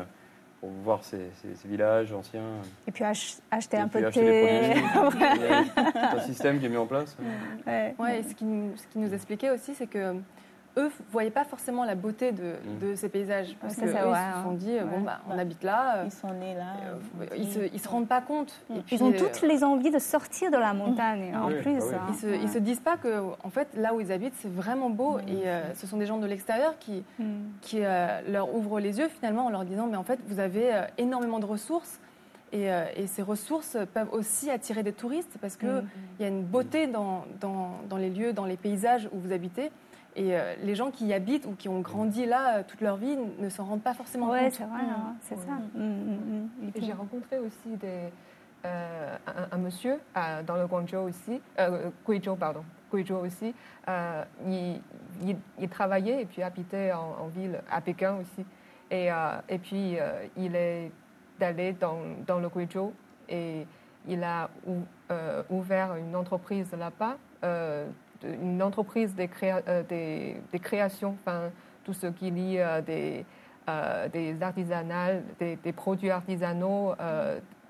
pour 0.63 0.71
voir 0.85 1.03
ces, 1.03 1.19
villages 1.65 2.13
anciens. 2.13 2.63
Et 2.87 2.93
puis 2.93 3.03
acheter 3.03 3.77
un 3.79 3.89
peu 3.89 4.01
de 4.01 4.11
thé. 4.11 4.75
C'est 5.75 5.99
un 5.99 6.21
système 6.21 6.61
qui 6.61 6.67
est 6.67 6.69
mis 6.69 6.77
en 6.77 6.87
place. 6.87 7.17
Ouais. 7.67 7.97
ouais 7.99 8.23
ce, 8.23 8.33
qui, 8.33 8.45
ce 8.77 8.87
qui 8.93 8.99
nous 9.01 9.13
expliquait 9.13 9.51
aussi, 9.51 9.75
c'est 9.75 9.89
que 9.89 10.15
eux 10.79 10.85
ne 10.85 11.05
voyaient 11.11 11.31
pas 11.31 11.45
forcément 11.45 11.85
la 11.85 11.95
beauté 11.95 12.33
de, 12.33 12.43
mm. 12.43 12.79
de 12.81 12.95
ces 12.95 13.09
paysages. 13.09 13.57
Parce 13.61 13.75
qu'ils 13.75 13.89
se 13.89 13.93
sont 13.93 14.53
dit, 14.53 14.79
bon, 14.81 15.03
bah, 15.03 15.21
on 15.29 15.39
habite 15.39 15.63
là. 15.63 15.97
Euh, 15.97 16.05
ils 16.07 16.11
sont 16.11 16.33
nés 16.33 16.55
là. 16.55 16.75
Euh, 17.21 17.27
ils 17.37 17.47
ne 17.47 17.69
se, 17.69 17.79
se, 17.79 17.89
rendent 17.89 18.09
pas 18.09 18.21
compte. 18.21 18.53
Et 18.75 18.81
puis, 18.81 18.97
ils 18.97 19.03
ont 19.03 19.13
toutes 19.13 19.43
les 19.43 19.65
envies 19.65 19.91
de 19.91 19.99
sortir 19.99 20.51
de 20.51 20.57
la 20.57 20.73
montagne, 20.73 21.35
en 21.37 21.49
plus. 21.49 21.79
Bah 21.79 21.97
hein. 22.09 22.15
Ils 22.23 22.43
ne 22.43 22.47
se, 22.47 22.55
se, 22.55 22.59
disent 22.59 22.81
pas 22.81 22.97
que, 22.97 23.23
en 23.43 23.51
fait, 23.51 23.69
là 23.77 23.95
où 23.95 24.01
ils 24.01 24.13
habitent, 24.13 24.35
c'est 24.39 24.53
vraiment 24.53 24.91
beau. 24.91 25.19
Mm. 25.19 25.29
Et 25.29 25.43
euh, 25.47 25.75
ce 25.75 25.87
sont 25.87 25.99
des 25.99 26.07
gens 26.07 26.19
de 26.19 26.27
l'extérieur 26.27 26.79
qui, 26.79 27.05
mm. 27.19 27.25
qui 27.61 27.81
leur 27.81 28.55
ouvrent 28.55 28.81
les 28.81 28.99
yeux, 28.99 29.09
finalement, 29.09 29.47
en 29.47 29.51
leur 29.51 29.65
disant, 29.65 29.87
mais 29.87 29.97
en 29.97 30.05
fait, 30.05 30.21
vous 30.27 30.41
avez 30.41 30.85
énormément 30.99 31.39
de 31.39 31.47
ressources. 31.47 31.99
Et, 32.55 32.67
et, 32.97 33.07
ces 33.07 33.23
ressources 33.23 33.79
peuvent 33.95 34.13
aussi 34.13 34.51
attirer 34.51 34.83
des 34.83 34.93
touristes 34.93 35.39
parce 35.41 35.57
qu'il 35.57 35.85
il 36.19 36.23
y 36.23 36.27
a 36.27 36.29
une 36.29 36.45
beauté 36.45 36.87
dans, 36.87 37.25
dans, 37.41 37.81
dans 37.89 37.97
les 37.97 38.11
lieux, 38.11 38.35
dans 38.35 38.45
les 38.45 38.59
paysages 38.59 39.09
où 39.11 39.19
vous 39.19 39.33
habitez. 39.33 39.71
Et 40.15 40.37
euh, 40.37 40.55
les 40.63 40.75
gens 40.75 40.91
qui 40.91 41.07
y 41.07 41.15
habitent 41.15 41.47
ou 41.47 41.55
qui 41.55 41.69
ont 41.69 41.81
grandi 41.81 42.27
là 42.27 42.59
euh, 42.59 42.63
toute 42.67 42.83
leur 42.83 42.97
vie 42.97 43.17
ne 43.39 43.49
s'en 43.49 43.65
rendent 43.65 43.83
pas 43.83 43.95
forcément 43.95 44.31
ouais, 44.31 44.45
compte. 44.45 44.53
c'est 44.53 44.65
vrai, 44.65 44.83
hein, 44.83 45.15
c'est 45.23 45.39
ça. 45.39 45.53
Mm, 45.75 45.83
mm, 45.83 46.49
mm, 46.65 46.73
et 46.75 46.81
j'ai 46.83 46.93
rencontré 46.93 47.39
aussi 47.39 47.77
des, 47.81 48.13
euh, 48.67 49.17
un, 49.51 49.57
monsieur 49.57 49.99
dans 50.47 50.57
le 50.57 50.67
Guangzhou 50.67 51.09
aussi, 51.09 51.41
Guizhou, 52.07 52.37
pardon, 52.37 52.63
Guizhou 52.93 53.17
aussi. 53.17 53.55
Il, 54.47 54.81
il, 55.59 55.69
travaillait 55.71 56.23
et 56.23 56.27
puis 56.27 56.43
habitait 56.43 56.93
en, 56.93 57.27
ville, 57.29 57.61
à 57.71 57.81
Pékin 57.81 58.17
aussi. 58.17 58.45
Et, 58.91 59.09
et 59.49 59.59
puis 59.59 59.97
il 60.37 60.55
est 60.55 60.93
allé 61.41 61.73
dans, 61.73 61.99
dans 62.27 62.39
le 62.39 62.49
Guizhou 62.49 62.93
et 63.29 63.67
il 64.07 64.23
a 64.23 64.51
ouvert 65.51 65.97
une 65.97 66.15
entreprise 66.15 66.71
là-bas 66.73 67.17
une 68.25 68.63
entreprise 68.63 69.15
des, 69.15 69.29
euh, 69.43 69.83
des, 69.89 70.37
des, 70.53 70.59
créations, 70.59 71.17
enfin, 71.21 71.51
tout 71.85 71.93
ce 71.93 72.07
qui 72.07 72.31
lie 72.31 72.59
euh, 72.59 72.81
des, 72.81 73.25
euh, 73.69 74.09
des 74.09 74.43
artisanales, 74.43 75.23
des, 75.39 75.73
produits 75.73 76.11
artisanaux, 76.11 76.95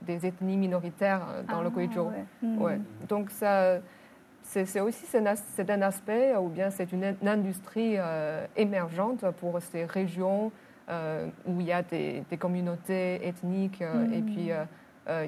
des 0.03 0.27
ethnies 0.27 0.57
minoritaires 0.57 1.27
dans 1.49 1.63
le 1.63 1.71
ah, 1.75 1.79
Guizhou. 1.79 2.11
Ouais. 2.43 2.77
Mm. 2.77 2.83
Donc 3.09 3.31
ça, 3.31 3.79
c'est 4.43 4.81
aussi 4.81 5.07
c'est 5.07 5.71
un 5.71 5.83
aspect, 5.83 6.37
ou 6.37 6.49
bien 6.49 6.71
c'est 6.71 6.91
une, 6.93 7.15
industrie 7.25 7.97
émergente 8.57 9.25
pour 9.39 9.61
ces 9.61 9.85
régions 9.85 10.51
où 11.47 11.61
il 11.61 11.67
y 11.67 11.73
a 11.73 11.83
des, 11.83 12.25
communautés 12.39 13.27
ethniques 13.27 13.83
et 13.83 14.21
mm. 14.21 14.25
puis 14.25 14.51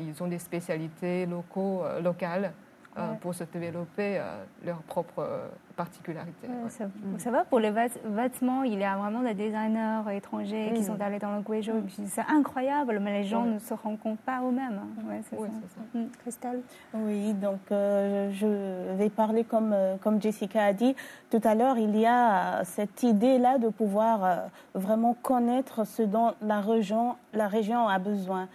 ils 0.01 0.23
ont 0.23 0.27
des 0.27 0.39
spécialités 0.39 1.27
locaux, 1.27 1.83
locales. 2.03 2.53
Euh, 2.97 3.15
pour 3.15 3.35
se 3.35 3.43
développer 3.45 4.19
euh, 4.19 4.45
leur 4.65 4.79
propre 4.83 5.51
euh, 5.75 5.77
particularité. 5.77 6.49
ça, 6.69 6.85
ça, 7.19 7.31
va 7.31 7.45
pour 7.45 7.61
les 7.61 7.71
vêtements, 7.71 8.63
il 8.63 8.79
y 8.79 8.85
a 8.85 8.97
vraiment 8.97 9.23
des 9.23 9.35
designers 9.35 10.03
étrangers 10.13 10.73
qui 10.75 10.81
mm. 10.81 10.85
sont 10.85 11.01
allés 11.01 11.19
dans 11.19 11.37
le 11.37 11.43
Guizhou. 11.43 11.75
Mm. 11.75 12.07
C'est 12.07 12.25
incroyable, 12.29 12.99
mais 13.01 13.23
les 13.23 13.25
gens 13.25 13.45
ne 13.45 13.59
se 13.59 13.75
rendent 13.75 13.99
compte 13.99 14.19
pas 14.21 14.41
eux-mêmes. 14.43 14.81
Hein. 14.83 15.03
oui, 15.09 15.17
c'est 15.29 15.37
ça. 15.37 15.81
Mm. 15.95 16.07
Christelle 16.21 16.61
Oui, 16.95 17.33
donc 17.35 17.61
je 17.71 18.95
vais 18.97 19.11
parler 19.11 19.45
comme, 19.45 19.75
comme 20.03 20.21
Jessica 20.21 20.65
a 20.65 20.73
dit. 20.73 20.95
Tout 21.31 21.41
à 21.45 21.55
l'heure, 21.55 21.79
il 21.79 21.97
y 21.99 22.07
a 22.07 22.65
cette 22.65 23.03
idée-là 23.03 23.59
de 23.59 23.69
pouvoir 23.69 24.45
vraiment 24.75 25.17
connaître 25.23 25.87
ce 25.87 26.03
dont 26.03 26.33
la 26.41 26.61
région, 26.61 27.17
la 27.33 27.49
région 27.49 27.89
a 27.89 27.99
besoin. 27.99 28.49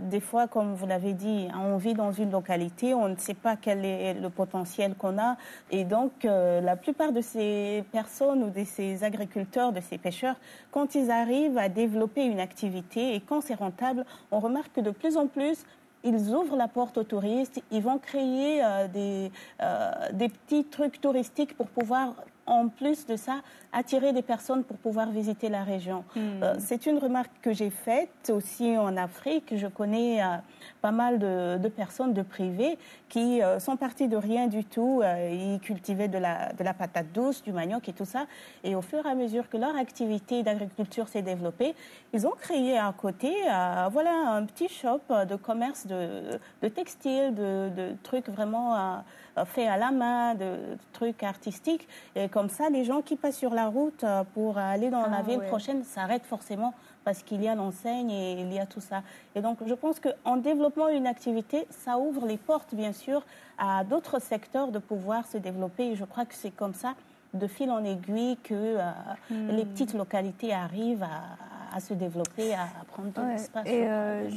des 0.00 0.20
fois, 0.20 0.46
comme 0.48 0.74
vous 0.74 0.86
l'avez 0.86 1.12
dit, 1.12 1.48
on 1.54 1.76
vit 1.76 1.94
dans 1.94 2.12
une 2.12 2.30
localité, 2.30 2.94
on 2.94 3.08
ne 3.08 3.16
sait 3.16 3.34
pas 3.34 3.56
quel 3.56 3.84
est 3.84 4.14
le 4.14 4.30
potentiel 4.30 4.94
qu'on 4.94 5.18
a. 5.18 5.36
Et 5.70 5.84
donc, 5.84 6.19
euh, 6.24 6.60
la 6.60 6.76
plupart 6.76 7.12
de 7.12 7.20
ces 7.20 7.84
personnes 7.92 8.42
ou 8.42 8.50
de 8.50 8.64
ces 8.64 9.04
agriculteurs, 9.04 9.72
de 9.72 9.80
ces 9.80 9.98
pêcheurs, 9.98 10.36
quand 10.70 10.94
ils 10.94 11.10
arrivent 11.10 11.58
à 11.58 11.68
développer 11.68 12.24
une 12.24 12.40
activité 12.40 13.14
et 13.14 13.20
quand 13.20 13.40
c'est 13.40 13.54
rentable, 13.54 14.04
on 14.30 14.40
remarque 14.40 14.72
que 14.74 14.80
de 14.80 14.90
plus 14.90 15.16
en 15.16 15.26
plus, 15.26 15.64
ils 16.04 16.34
ouvrent 16.34 16.56
la 16.56 16.68
porte 16.68 16.98
aux 16.98 17.04
touristes, 17.04 17.62
ils 17.70 17.82
vont 17.82 17.98
créer 17.98 18.64
euh, 18.64 18.86
euh, 19.62 19.92
des 20.12 20.28
petits 20.28 20.64
trucs 20.64 21.00
touristiques 21.00 21.56
pour 21.56 21.66
pouvoir 21.66 22.14
en 22.46 22.68
plus 22.68 23.06
de 23.06 23.16
ça, 23.16 23.40
attirer 23.72 24.12
des 24.12 24.22
personnes 24.22 24.64
pour 24.64 24.76
pouvoir 24.78 25.10
visiter 25.10 25.48
la 25.48 25.62
région. 25.62 26.04
Hmm. 26.16 26.58
c'est 26.58 26.86
une 26.86 26.98
remarque 26.98 27.30
que 27.42 27.52
j'ai 27.52 27.70
faite 27.70 28.30
aussi 28.30 28.76
en 28.76 28.96
Afrique. 28.96 29.54
Je 29.56 29.66
connais 29.68 30.20
pas 30.80 30.90
mal 30.90 31.18
de, 31.18 31.68
personnes 31.68 32.12
de 32.12 32.22
privés 32.22 32.78
qui 33.08 33.42
euh, 33.42 33.58
sont 33.58 33.76
partis 33.76 34.08
de 34.08 34.16
rien 34.16 34.46
du 34.46 34.64
tout. 34.64 35.00
Euh, 35.02 35.54
ils 35.54 35.60
cultivaient 35.60 36.08
de 36.08 36.18
la, 36.18 36.52
de 36.52 36.64
la 36.64 36.74
patate 36.74 37.12
douce, 37.12 37.42
du 37.42 37.52
manioc 37.52 37.88
et 37.88 37.92
tout 37.92 38.04
ça. 38.04 38.26
Et 38.64 38.74
au 38.74 38.82
fur 38.82 39.04
et 39.06 39.08
à 39.08 39.14
mesure 39.14 39.48
que 39.48 39.56
leur 39.56 39.76
activité 39.76 40.42
d'agriculture 40.42 41.08
s'est 41.08 41.22
développée, 41.22 41.74
ils 42.12 42.26
ont 42.26 42.34
créé 42.38 42.78
à 42.78 42.92
côté 42.96 43.32
euh, 43.48 43.88
voilà, 43.90 44.12
un 44.30 44.44
petit 44.44 44.68
shop 44.68 45.00
de 45.28 45.36
commerce 45.36 45.86
de, 45.86 46.38
de 46.62 46.68
textiles, 46.68 47.34
de, 47.34 47.70
de, 47.76 47.92
trucs 48.02 48.28
vraiment 48.28 49.02
faits 49.44 49.68
à 49.68 49.76
la 49.76 49.90
main, 49.90 50.34
de, 50.34 50.56
trucs 50.92 51.22
artistiques. 51.22 51.88
Et 52.16 52.28
comme 52.28 52.48
ça, 52.48 52.70
les 52.70 52.84
gens 52.84 53.02
qui 53.02 53.16
passent 53.16 53.38
sur 53.38 53.54
la 53.54 53.66
route 53.66 54.04
pour 54.34 54.58
aller 54.58 54.90
dans 54.90 55.06
la 55.06 55.18
ah 55.18 55.22
ville 55.22 55.40
prochaine 55.40 55.84
s'arrêtent 55.84 56.26
forcément 56.26 56.74
parce 57.04 57.22
qu'il 57.22 57.42
y 57.42 57.48
a 57.48 57.54
l'enseigne 57.54 58.10
et 58.10 58.40
il 58.40 58.52
y 58.52 58.58
a 58.58 58.66
tout 58.66 58.80
ça. 58.80 59.02
Et 59.34 59.40
donc, 59.40 59.58
je 59.66 59.74
pense 59.74 60.00
qu'en 60.00 60.36
développant 60.36 60.88
une 60.88 61.06
activité, 61.06 61.66
ça 61.70 61.98
ouvre 61.98 62.26
les 62.26 62.36
portes, 62.36 62.74
bien 62.74 62.92
sûr, 62.92 63.24
à 63.58 63.84
d'autres 63.84 64.20
secteurs 64.20 64.68
de 64.68 64.78
pouvoir 64.78 65.26
se 65.26 65.38
développer. 65.38 65.92
Et 65.92 65.96
je 65.96 66.04
crois 66.04 66.24
que 66.24 66.34
c'est 66.34 66.50
comme 66.50 66.74
ça, 66.74 66.94
de 67.34 67.46
fil 67.46 67.70
en 67.70 67.84
aiguille, 67.84 68.36
que 68.42 68.54
euh, 68.54 68.90
hmm. 69.30 69.48
les 69.48 69.64
petites 69.64 69.94
localités 69.94 70.52
arrivent 70.52 71.02
à, 71.02 71.36
à, 71.72 71.80
se 71.80 71.94
développer, 71.94 72.54
à, 72.54 72.68
prendre 72.88 73.12
de 73.12 73.32
l'espace. 73.32 73.66
Et 73.66 73.86
euh, 73.86 74.28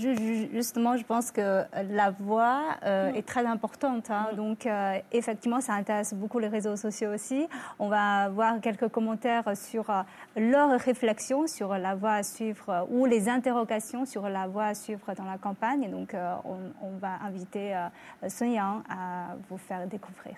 justement, 0.52 0.98
je 0.98 1.04
pense 1.04 1.32
que 1.32 1.64
la 1.92 2.12
voix 2.12 2.62
euh, 2.84 3.12
mm. 3.12 3.16
est 3.16 3.28
très 3.28 3.46
importante. 3.46 4.10
Hein. 4.10 4.28
Mm. 4.32 4.36
Donc, 4.36 4.66
euh, 4.66 5.00
effectivement, 5.12 5.62
ça 5.62 5.74
intéresse 5.74 6.14
beaucoup 6.14 6.40
les 6.40 6.48
réseaux 6.48 6.76
sociaux 6.76 7.14
aussi. 7.14 7.48
On 7.80 7.90
va 7.90 8.30
voir 8.30 8.60
quelques 8.62 8.90
commentaires 8.90 9.56
sur 9.56 9.86
leurs 10.36 10.80
réflexions 10.80 11.48
sur 11.48 11.78
la 11.78 11.96
voie 11.96 12.14
à 12.14 12.24
suivre 12.24 12.88
ou 12.90 13.06
les 13.06 13.30
interrogations 13.30 14.06
sur 14.06 14.30
la 14.30 14.48
voie 14.48 14.66
à 14.66 14.74
suivre 14.74 15.14
dans 15.16 15.26
la 15.26 15.38
campagne. 15.38 15.90
Donc, 15.90 16.16
on, 16.46 16.58
on, 16.82 16.98
va 16.98 17.20
inviter 17.26 17.76
Sun 18.28 18.58
à 18.58 19.36
vous 19.50 19.58
faire 19.58 19.88
découvrir. 19.88 20.36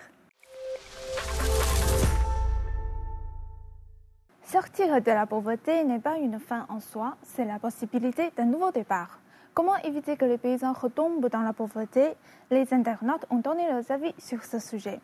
Sortir 4.46 5.02
de 5.02 5.10
la 5.10 5.26
pauvreté 5.26 5.82
n'est 5.82 5.98
pas 5.98 6.18
une 6.18 6.38
fin 6.38 6.66
en 6.68 6.78
soi, 6.78 7.16
c'est 7.24 7.44
la 7.44 7.58
possibilité 7.58 8.30
d'un 8.36 8.44
nouveau 8.44 8.70
départ. 8.70 9.18
Comment 9.54 9.74
éviter 9.78 10.16
que 10.16 10.24
les 10.24 10.38
paysans 10.38 10.72
retombent 10.72 11.28
dans 11.28 11.40
la 11.40 11.52
pauvreté? 11.52 12.14
Les 12.52 12.72
internautes 12.72 13.26
ont 13.30 13.38
donné 13.38 13.68
leurs 13.68 13.90
avis 13.90 14.14
sur 14.18 14.44
ce 14.44 14.60
sujet. 14.60 15.00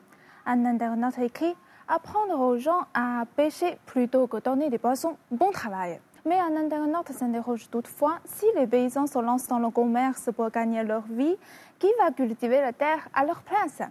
Un 0.47 0.65
internaute 0.65 1.19
écrit 1.19 1.57
Apprendre 1.89 2.39
aux 2.39 2.57
gens 2.57 2.87
à 2.95 3.25
pêcher 3.35 3.79
plutôt 3.85 4.29
que 4.29 4.37
donner 4.37 4.71
des 4.71 4.79
poissons, 4.79 5.17
bon 5.33 5.51
travail. 5.51 5.99
Mais 6.25 6.39
un 6.39 6.55
internaute 6.57 7.11
s'interroge 7.11 7.69
toutefois 7.69 8.21
si 8.25 8.47
les 8.55 8.69
paysans 8.69 9.09
se 9.09 9.19
lancent 9.19 9.49
dans 9.49 9.59
le 9.59 9.71
commerce 9.71 10.31
pour 10.37 10.51
gagner 10.51 10.85
leur 10.85 11.03
vie, 11.03 11.37
qui 11.81 11.89
va 11.99 12.13
cultiver 12.13 12.61
la 12.61 12.73
terre 12.73 13.09
à 13.13 13.25
leur 13.25 13.43
place? 13.43 13.83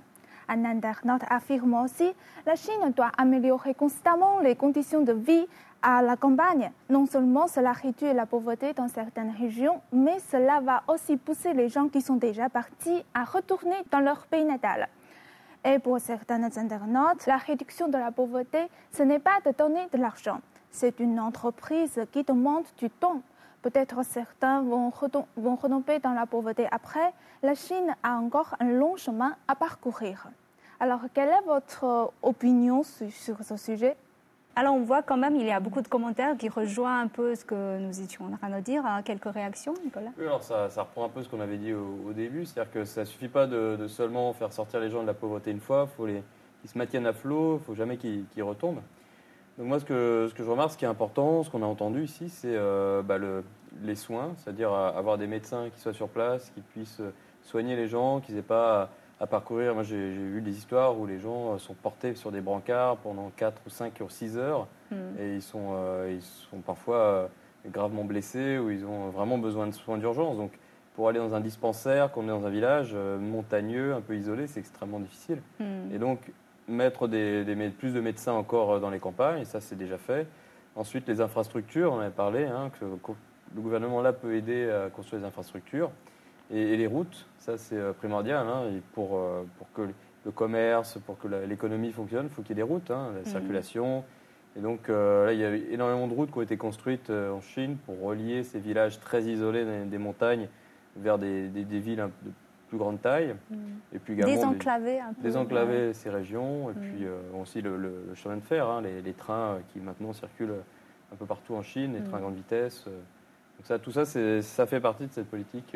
Un 0.48 0.66
internaute 0.66 1.24
affirme 1.30 1.74
aussi 1.76 2.14
la 2.46 2.56
Chine 2.56 2.92
doit 2.96 3.12
améliorer 3.18 3.74
constamment 3.74 4.40
les 4.40 4.56
conditions 4.56 5.02
de 5.02 5.14
vie 5.14 5.48
à 5.82 6.02
la 6.02 6.16
campagne. 6.16 6.72
Non 6.90 7.06
seulement 7.06 7.48
cela 7.48 7.72
réduit 7.72 8.14
la 8.14 8.26
pauvreté 8.26 8.74
dans 8.74 8.88
certaines 8.88 9.32
régions, 9.32 9.82
mais 9.92 10.20
cela 10.32 10.60
va 10.60 10.84
aussi 10.88 11.18
pousser 11.18 11.54
les 11.54 11.70
gens 11.70 11.88
qui 11.88 12.02
sont 12.02 12.16
déjà 12.16 12.50
partis 12.50 13.04
à 13.14 13.24
retourner 13.24 13.78
dans 13.92 14.00
leur 14.00 14.26
pays 14.28 14.46
natal. 14.46 14.88
Et 15.64 15.80
pour 15.80 16.00
certains 16.00 16.44
internautes, 16.44 17.26
la 17.28 17.38
réduction 17.38 17.88
de 17.88 17.98
la 17.98 18.12
pauvreté, 18.12 18.60
ce 18.92 19.04
n'est 19.04 19.20
pas 19.20 19.40
de 19.46 19.56
donner 19.56 19.88
de 19.92 19.98
l'argent. 19.98 20.42
C'est 20.72 21.00
une 21.00 21.20
entreprise 21.20 22.00
qui 22.12 22.24
demande 22.24 22.64
du 22.78 22.90
temps. 22.90 23.22
Peut-être 23.62 24.04
certains 24.04 24.64
vont, 24.64 24.90
retomber 24.90 26.00
dans 26.00 26.14
la 26.14 26.26
pauvreté 26.26 26.68
après. 26.72 27.14
La 27.44 27.54
Chine 27.54 27.96
a 28.02 28.14
encore 28.14 28.56
un 28.60 28.72
long 28.72 28.96
chemin 28.98 29.36
à 29.48 29.56
parcourir. 29.56 30.28
Alors, 30.80 31.02
quelle 31.14 31.30
est 31.30 31.46
votre 31.46 32.12
opinion 32.24 32.82
sur, 32.84 33.44
ce 33.44 33.58
sujet? 33.58 33.96
Alors 34.54 34.76
on 34.76 34.82
voit 34.82 35.02
quand 35.02 35.16
même, 35.16 35.38
il 35.38 35.46
y 35.46 35.52
a 35.52 35.62
beaucoup 35.62 35.82
de 35.82 35.88
commentaires 35.88 36.36
qui 36.38 36.50
rejoignent 36.50 37.06
un 37.06 37.08
peu 37.08 37.36
ce 37.36 37.46
que 37.46 37.80
nous 37.80 38.02
étions 38.02 38.26
en 38.26 38.36
train 38.36 38.50
de 38.50 38.60
dire. 38.60 38.86
Hein. 38.86 39.02
Quelques 39.02 39.32
réactions, 39.32 39.74
Nicolas? 39.82 40.10
Oui, 40.18 40.26
alors 40.26 40.44
ça, 40.44 40.68
reprend 40.78 41.06
un 41.06 41.10
peu 41.10 41.24
ce 41.24 41.30
qu'on 41.30 41.40
avait 41.40 41.58
dit 41.58 41.74
au, 41.74 42.12
début. 42.12 42.46
C'est-à-dire 42.46 42.74
que 42.74 42.84
ça 42.84 43.02
ne 43.02 43.06
suffit 43.06 43.30
pas 43.30 43.48
de, 43.48 43.88
seulement 43.88 44.34
faire 44.34 44.52
sortir 44.52 44.82
les 44.82 44.90
gens 44.90 45.04
de 45.04 45.08
la 45.08 45.14
pauvreté 45.14 45.52
une 45.52 45.62
fois. 45.62 45.88
Il 45.90 45.96
faut 45.96 46.06
qu'ils 46.06 46.70
se 46.70 46.78
maintiennent 46.78 47.06
à 47.06 47.14
flot. 47.14 47.52
Il 47.52 47.60
ne 47.60 47.60
faut 47.60 47.76
jamais 47.76 47.96
qu'ils 47.96 48.44
retombent. 48.44 48.82
Donc 49.62 49.70
moi, 49.70 49.80
ce 49.80 49.86
que, 49.86 50.26
ce 50.28 50.34
que 50.34 50.44
je 50.44 50.50
remarque, 50.50 50.72
ce 50.72 50.78
qui 50.78 50.86
est 50.86 50.90
important, 50.90 51.44
ce 51.44 51.52
qu'on 51.52 51.62
a 51.62 51.68
entendu 51.68 52.04
ici, 52.04 52.30
c'est 52.30 52.56
euh, 52.56 53.04
bah, 53.04 53.20
les 53.84 53.96
soins. 53.96 54.34
C'est-à-dire 54.38 54.74
avoir 54.74 55.20
des 55.20 55.28
médecins 55.28 55.70
qui 55.70 55.80
soient 55.80 55.94
sur 55.94 56.10
place, 56.10 56.52
qui 56.56 56.62
puissent 56.62 57.02
soigner 57.44 57.76
les 57.76 57.88
gens, 57.88 58.22
qu'ils 58.22 58.34
n'aient 58.34 58.42
pas 58.42 58.90
à 59.22 59.28
parcourir. 59.28 59.76
Moi, 59.76 59.84
j'ai 59.84 60.10
vu 60.10 60.42
des 60.42 60.58
histoires 60.58 61.00
où 61.00 61.06
les 61.06 61.20
gens 61.20 61.54
euh, 61.54 61.58
sont 61.60 61.76
portés 61.76 62.16
sur 62.16 62.32
des 62.32 62.42
brancards 62.42 62.98
pendant 62.98 63.32
4 63.38 63.62
ou 63.68 63.70
5 63.70 64.02
ou 64.02 64.10
6 64.10 64.38
heures 64.38 64.68
hmm. 64.90 64.96
et 65.20 65.36
ils 65.36 65.44
sont, 65.44 65.74
euh, 65.76 66.12
ils 66.12 66.24
sont 66.24 66.58
parfois 66.66 66.98
euh, 66.98 67.28
gravement 67.70 68.04
blessés 68.04 68.58
ou 68.58 68.72
ils 68.72 68.84
ont 68.84 69.10
vraiment 69.10 69.38
besoin 69.38 69.68
de 69.68 69.74
soins 69.74 70.00
d'urgence. 70.00 70.38
Donc, 70.38 70.52
pour 70.96 71.08
aller 71.08 71.20
dans 71.20 71.36
un 71.36 71.40
dispensaire, 71.40 72.12
qu'on 72.12 72.24
est 72.24 72.30
dans 72.30 72.46
un 72.46 72.50
village 72.50 72.94
montagneux, 72.94 73.94
un 73.94 74.02
peu 74.02 74.18
isolé, 74.18 74.48
c'est 74.48 74.60
extrêmement 74.60 75.00
difficile. 75.00 75.42
Hmm. 75.60 75.94
Et 75.94 76.00
donc, 76.00 76.20
mettre 76.72 77.08
des, 77.08 77.44
plus 77.78 77.94
de 77.94 78.02
médecins 78.02 78.34
encore 78.34 78.80
dans 78.80 78.90
les 78.90 79.00
campagnes, 79.00 79.42
et 79.42 79.46
ça, 79.46 79.60
c'est 79.60 79.78
déjà 79.78 79.98
fait. 79.98 80.28
Ensuite, 80.76 81.08
les 81.08 81.22
infrastructures, 81.22 81.94
on 81.94 82.00
avait 82.00 82.10
parlé, 82.10 82.46
hein, 82.46 82.72
que 82.80 82.86
le 82.86 83.62
gouvernement 83.62 84.02
là 84.02 84.14
peut 84.14 84.36
aider 84.36 84.70
à 84.70 84.90
construire 84.90 85.22
les 85.22 85.28
infrastructures. 85.28 85.92
Et, 86.54 86.76
les 86.76 86.88
routes, 86.88 87.26
ça 87.38 87.58
c'est 87.58 87.78
euh, 87.78 87.94
primordial. 87.94 88.46
Hein, 88.48 88.64
et 88.70 88.82
pour, 88.94 89.18
euh, 89.18 89.44
pour 89.58 89.72
que 89.74 89.82
le 90.26 90.32
commerce, 90.32 90.98
pour 91.06 91.18
que 91.18 91.28
l'économie 91.28 91.92
fonctionne, 91.92 92.26
il 92.26 92.30
faut 92.30 92.42
qu'il 92.42 92.52
y 92.52 92.60
ait 92.60 92.64
des 92.64 92.70
routes, 92.70 92.92
hein, 92.92 93.12
la 93.14 93.20
mhm. 93.20 93.26
circulation. 93.26 94.04
Et 94.58 94.60
donc 94.60 94.90
euh, 94.90 95.28
là, 95.28 95.34
il 95.34 95.40
y 95.40 95.46
a 95.46 95.56
énormément 95.56 96.08
de 96.08 96.14
routes 96.14 96.32
qui 96.32 96.38
ont 96.38 96.42
été 96.42 96.58
construites 96.58 97.10
en 97.10 97.40
Chine 97.40 97.78
pour 97.86 98.02
relier 98.02 98.44
ces 98.44 98.60
villages 98.60 99.00
très 99.00 99.24
isolés 99.24 99.66
des, 99.86 99.98
montagnes 99.98 100.50
vers 100.98 101.18
des, 101.18 101.48
des, 101.48 101.80
villes 101.80 102.06
de 102.24 102.32
plus 102.72 102.78
grande 102.78 103.02
taille. 103.02 103.36
Mhm. 103.50 103.58
Et 103.94 104.00
puis 104.00 104.16
désenclaver 104.16 105.00
un 105.00 105.14
peu. 105.14 105.22
Désenclaver 105.22 105.94
ces 105.94 106.10
régions. 106.10 106.72
Et 106.72 106.74
mhm. 106.74 106.82
puis 106.82 107.08
aussi 107.40 107.62
le, 107.62 108.14
chemin 108.16 108.38
de 108.38 108.42
fer, 108.42 108.68
hein, 108.68 108.82
les, 108.82 109.14
trains 109.14 109.60
qui 109.72 109.80
maintenant 109.80 110.14
circulent 110.14 110.64
un 111.12 111.16
peu 111.16 111.26
partout 111.26 111.54
en 111.54 111.62
Chine, 111.62 111.94
les 111.94 112.04
trains 112.04 112.18
à 112.18 112.22
grande 112.22 112.36
vitesse. 112.36 112.86
Donc 112.86 113.66
ça, 113.66 113.78
tout 113.78 113.92
ça, 113.92 114.06
ça 114.06 114.66
fait 114.66 114.80
partie 114.80 115.06
de 115.06 115.12
cette 115.12 115.30
politique 115.30 115.76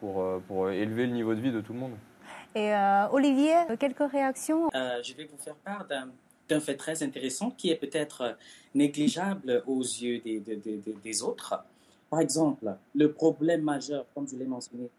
pour, 0.00 0.22
euh, 0.22 0.38
pour 0.48 0.70
élever 0.70 1.06
le 1.06 1.12
niveau 1.12 1.34
de 1.34 1.40
vie 1.40 1.52
de 1.52 1.60
tout 1.60 1.72
le 1.72 1.78
monde. 1.78 1.92
Et 2.54 2.74
euh, 2.74 3.08
Olivier, 3.10 3.54
quelques 3.78 4.10
réactions? 4.10 4.68
Euh, 4.74 5.00
Je 5.04 5.14
vais 5.14 5.24
vous 5.24 5.36
faire 5.38 5.54
part 5.56 5.86
d'un 5.86 6.60
fait 6.60 6.76
très 6.76 7.04
intéressant 7.04 7.50
qui 7.50 7.70
est 7.70 7.76
peut-être 7.76 8.36
négligeable 8.74 9.62
aux 9.68 9.82
yeux 9.82 10.18
des, 10.18 10.40
des, 10.40 10.56
des, 10.56 11.22
autres. 11.22 11.62
Par 12.08 12.18
exemple, 12.18 12.74
le 12.92 13.12
problème 13.12 13.62
majeur, 13.62 14.04
comme 14.14 14.26
je 14.26 14.34
l'ai 14.34 14.46
mentionné, 14.46 14.90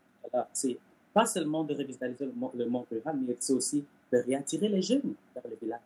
c'est 0.54 0.78
pas 1.14 1.26
seulement 1.26 1.64
de 1.64 1.74
revitaliser 1.74 2.26
le, 2.26 2.66
monde 2.66 2.86
rural, 2.92 3.18
mais 3.26 3.36
c'est 3.40 3.54
aussi 3.54 3.84
de 4.12 4.18
réattirer 4.18 4.70
les 4.70 4.82
jeunes 4.82 5.14
vers 5.34 5.44
le 5.50 5.58
village 5.62 5.80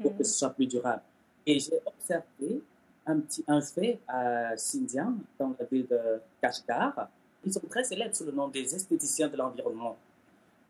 pour 0.00 0.16
que 0.16 0.24
ce 0.24 0.32
soit 0.32 0.50
plus 0.50 0.66
durable. 0.66 1.02
Et 1.46 1.58
j'ai 1.58 1.78
observé 1.84 2.62
un, 3.06 3.20
petit, 3.20 3.44
un 3.46 3.60
fait 3.60 3.98
à 4.08 4.54
Xinjiang, 4.54 5.16
dans 5.38 5.54
la 5.58 5.64
ville 5.66 5.86
de 5.88 6.20
Kashgar, 6.40 7.08
ils 7.44 7.52
sont 7.52 7.60
très 7.68 7.84
célèbres 7.84 8.14
sous 8.14 8.24
le 8.24 8.32
nom 8.32 8.48
des 8.48 8.74
esthéticiens 8.74 9.28
de 9.28 9.36
l'environnement. 9.36 9.96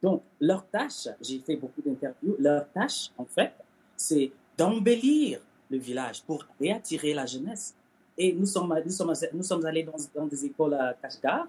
Donc, 0.03 0.23
leur 0.41 0.67
tâche, 0.67 1.09
j'ai 1.21 1.38
fait 1.38 1.57
beaucoup 1.57 1.83
d'interviews, 1.85 2.37
leur 2.38 2.69
tâche, 2.73 3.11
en 3.19 3.25
fait, 3.25 3.53
c'est 3.97 4.33
d'embellir 4.57 5.41
le 5.71 5.79
village 5.79 6.23
pour 6.23 6.45
réattirer 6.59 7.15
la 7.15 7.27
jeunesse. 7.27 7.75
Et 8.19 8.33
nous 8.33 8.47
sommes, 8.47 8.75
nous 8.85 8.91
sommes, 8.91 9.12
nous 9.33 9.43
sommes 9.43 9.65
allés 9.65 9.85
dans, 9.85 9.97
dans, 10.15 10.27
des 10.27 10.45
écoles 10.45 10.75
à 10.75 10.95
Kashgar 10.95 11.47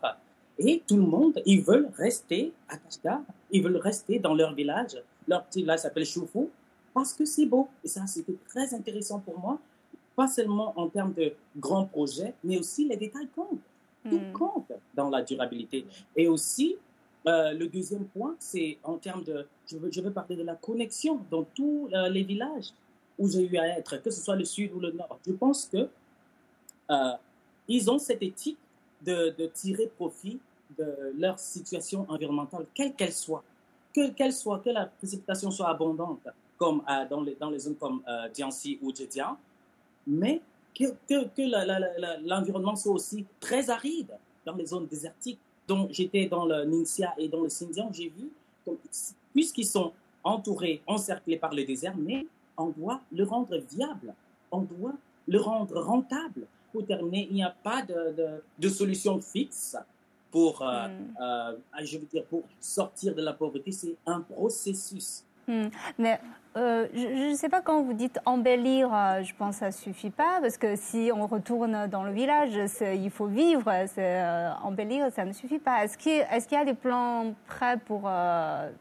et 0.58 0.84
tout 0.88 0.98
le 0.98 1.04
monde, 1.04 1.42
ils 1.46 1.62
veulent 1.62 1.90
rester 1.96 2.54
à 2.70 2.78
Kashgar, 2.78 3.22
ils 3.52 3.64
veulent 3.64 3.78
rester 3.78 4.20
dans 4.20 4.34
leur 4.34 4.54
village. 4.54 4.98
Leur 5.28 5.44
petit 5.46 5.62
village 5.62 5.80
s'appelle 5.80 6.06
Choufou 6.06 6.50
parce 6.94 7.14
que 7.14 7.26
c'est 7.26 7.46
beau. 7.46 7.68
Et 7.84 7.88
ça, 7.88 8.06
c'était 8.06 8.36
très 8.48 8.74
intéressant 8.74 9.20
pour 9.20 9.40
moi, 9.40 9.60
pas 10.16 10.28
seulement 10.28 10.74
en 10.78 10.90
termes 10.90 11.14
de 11.14 11.34
grands 11.58 11.86
projets, 11.86 12.34
mais 12.44 12.58
aussi 12.60 12.88
les 12.88 12.98
détails 12.98 13.30
comptent. 13.36 13.60
Tout 14.10 14.20
hmm. 14.20 14.34
compte 14.34 14.72
dans 14.94 15.10
la 15.10 15.22
durabilité. 15.22 15.86
Et 16.16 16.28
aussi, 16.28 16.76
euh, 17.26 17.54
le 17.54 17.68
deuxième 17.68 18.06
point, 18.06 18.36
c'est 18.38 18.78
en 18.84 18.98
termes 18.98 19.24
de, 19.24 19.48
je 19.66 19.78
veux, 19.78 19.90
je 19.90 20.02
veux, 20.02 20.12
parler 20.12 20.36
de 20.36 20.44
la 20.44 20.56
connexion 20.56 21.22
dans 21.32 21.44
tous 21.44 21.88
euh, 21.94 22.10
les 22.10 22.24
villages 22.24 22.74
où 23.18 23.30
j'ai 23.30 23.48
eu 23.48 23.58
à 23.58 23.78
être, 23.78 24.02
que 24.02 24.12
ce 24.12 24.22
soit 24.22 24.36
le 24.36 24.44
sud 24.44 24.74
ou 24.74 24.80
le 24.80 24.92
nord. 24.92 25.20
Je 25.26 25.32
pense 25.32 25.68
que 25.72 25.88
euh, 26.92 27.12
ils 27.70 27.90
ont 27.90 27.98
cette 27.98 28.22
éthique 28.22 28.58
de, 29.06 29.46
tirer 29.54 29.88
profit 29.88 30.40
de 30.78 31.14
leur 31.18 31.38
situation 31.40 32.06
environnementale, 32.10 32.66
quelle 32.74 32.94
qu'elle 32.94 33.14
soit, 33.14 33.44
que 33.94 34.10
qu'elle 34.12 34.34
soit, 34.34 34.60
que 34.60 34.70
la 34.70 34.86
précipitation 34.86 35.52
soit 35.52 35.70
abondante, 35.70 36.28
comme 36.58 36.82
dans, 37.10 37.22
les, 37.22 37.36
dans 37.36 37.50
les 37.50 37.60
zones 37.60 37.76
comme 37.76 38.02
euh, 38.08 38.28
ou 38.82 38.96
Zhejiang, 38.96 39.36
mais 40.08 40.42
que, 40.74 40.86
que, 41.08 42.28
l'environnement 42.28 42.76
soit 42.76 42.94
aussi 42.94 43.26
très 43.40 43.70
aride 43.70 44.12
dans 44.46 44.56
les 44.56 44.66
zones 44.66 44.88
désertiques. 44.88 45.40
Donc, 45.68 45.92
j'étais 45.92 46.26
dans 46.26 46.46
le 46.46 46.66
Ningxia 46.66 47.14
et 47.18 47.28
dans 47.30 47.42
le 47.42 47.48
Xinjiang, 47.48 47.92
j'ai 47.94 48.10
vu, 48.10 48.32
puisqu'ils 49.34 49.66
sont 49.66 49.94
entourés, 50.24 50.82
encerclés 50.88 51.38
par 51.38 51.54
le 51.54 51.64
désert, 51.64 51.96
mais 51.98 52.26
on 52.58 52.70
doit 52.70 53.02
le 53.12 53.24
rendre 53.24 53.58
viable, 53.58 54.14
on 54.52 54.62
doit 54.62 54.94
le 55.28 55.40
rendre 55.40 55.82
rentable. 55.82 56.48
Terminer, 56.82 57.28
il 57.30 57.36
n'y 57.36 57.44
a 57.44 57.56
pas 57.64 57.82
de, 57.82 58.42
de, 58.58 58.70
solution 58.70 59.20
fixe 59.22 59.78
pour, 60.32 60.62
euh, 60.62 60.88
hmm. 60.88 61.18
euh, 61.22 61.84
je 61.84 61.98
veux 61.98 62.06
dire, 62.06 62.26
pour 62.26 62.44
sortir 62.60 63.14
de 63.14 63.22
la 63.22 63.34
pauvreté. 63.34 63.72
C'est 63.72 63.96
un 64.06 64.22
processus. 64.22 65.24
Hmm. 65.48 65.68
Mais 65.98 66.20
euh, 66.56 66.88
je 66.94 67.32
ne 67.32 67.36
sais 67.36 67.50
pas 67.50 67.62
quand 67.62 67.82
vous 67.82 67.94
dites 67.94 68.20
embellir, 68.26 68.94
euh, 68.94 69.24
je 69.24 69.34
pense 69.36 69.56
que 69.56 69.60
ça 69.60 69.72
suffit 69.72 70.12
pas 70.12 70.40
parce 70.40 70.58
que 70.58 70.76
si 70.76 71.10
on 71.14 71.26
retourne 71.26 71.88
dans 71.88 72.04
le 72.04 72.12
village, 72.12 72.52
il 72.82 73.10
faut 73.10 73.26
vivre. 73.26 73.64
Euh, 73.98 74.52
embellir, 74.64 75.12
ça 75.12 75.26
ne 75.26 75.34
suffit 75.34 75.60
pas. 75.60 75.84
Est-ce 75.84 75.98
qu'il 75.98 76.58
y 76.58 76.62
a 76.62 76.66
des 76.66 76.76
plans 76.76 77.34
prêts 77.48 77.78
pour 77.86 78.10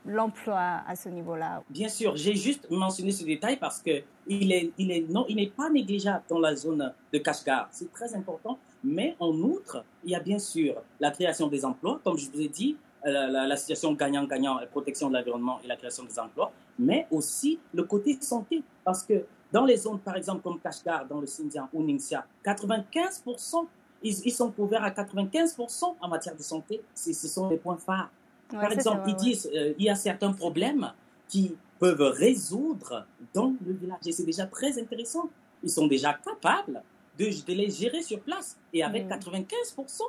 l'emploi 0.07 0.83
à 0.87 0.94
ce 0.96 1.09
niveau-là? 1.09 1.62
Bien 1.70 1.88
sûr, 1.88 2.14
j'ai 2.16 2.35
juste 2.35 2.70
mentionné 2.70 3.11
ce 3.11 3.25
détail 3.25 3.57
parce 3.57 3.81
que 3.81 4.03
il 4.27 4.72
n'est 4.79 5.53
pas 5.57 5.70
négligeable 5.70 6.22
dans 6.29 6.38
la 6.38 6.55
zone 6.55 6.92
de 7.12 7.18
Kashgar. 7.18 7.68
C'est 7.70 7.90
très 7.90 8.14
important 8.14 8.59
Mais 8.85 9.16
en 9.20 9.33
outre, 9.33 9.85
il 10.05 10.11
y 10.11 10.14
a 10.14 10.20
bien 10.20 10.38
sûr 10.38 10.75
la 11.01 11.11
création 11.11 11.48
des 11.48 11.64
emplois, 11.64 12.01
comme 12.03 12.18
je 12.18 12.29
vous 12.31 12.40
ai 12.40 12.48
dit, 12.48 12.77
la, 13.04 13.46
la 13.46 13.56
situation 13.56 13.92
gagnant-gagnant, 13.92 14.58
la 14.58 14.66
protection 14.66 15.08
de 15.08 15.16
l'environnement 15.16 15.60
et 15.64 15.66
la 15.66 15.76
création 15.76 16.04
des 16.04 16.18
emplois, 16.18 16.52
mais 16.78 17.06
aussi 17.10 17.58
le 17.74 17.84
côté 17.84 18.16
santé. 18.20 18.62
Parce 18.84 19.02
que 19.02 19.24
dans 19.52 19.64
les 19.64 19.76
zones, 19.76 19.98
par 19.98 20.16
exemple, 20.16 20.42
comme 20.42 20.58
Kashgar, 20.58 21.06
dans 21.06 21.20
le 21.20 21.26
Xinjiang 21.26 21.68
ou 21.72 21.82
Ningxia, 21.82 22.24
95%, 22.44 23.66
ils, 24.02 24.16
ils, 24.24 24.32
sont 24.32 24.50
couverts 24.50 24.82
à 24.82 24.90
95% 24.90 25.94
en 26.00 26.08
matière 26.08 26.34
de 26.34 26.42
santé. 26.42 26.82
Ce 26.94 27.12
sont 27.12 27.48
les 27.48 27.58
points 27.58 27.76
phares. 27.76 28.10
Ouais, 28.52 28.60
par 28.60 28.72
exemple, 28.72 29.02
ils 29.06 29.16
disent 29.16 29.50
euh, 29.54 29.74
il 29.78 29.84
y 29.84 29.90
a 29.90 29.94
certains 29.94 30.32
problèmes 30.32 30.92
qui 31.28 31.54
peuvent 31.78 32.00
résoudre 32.00 33.06
dans 33.32 33.54
le 33.64 33.72
village. 33.72 34.00
Et 34.06 34.12
c'est 34.12 34.24
déjà 34.24 34.46
très 34.46 34.80
intéressant. 34.80 35.28
Ils 35.62 35.70
sont 35.70 35.86
déjà 35.86 36.14
capables 36.14 36.82
de, 37.18 37.26
de 37.26 37.52
les 37.52 37.70
gérer 37.70 38.02
sur 38.02 38.20
place. 38.20 38.56
Et 38.72 38.82
avec 38.82 39.06
mmh. 39.06 39.14
95%, 39.14 40.02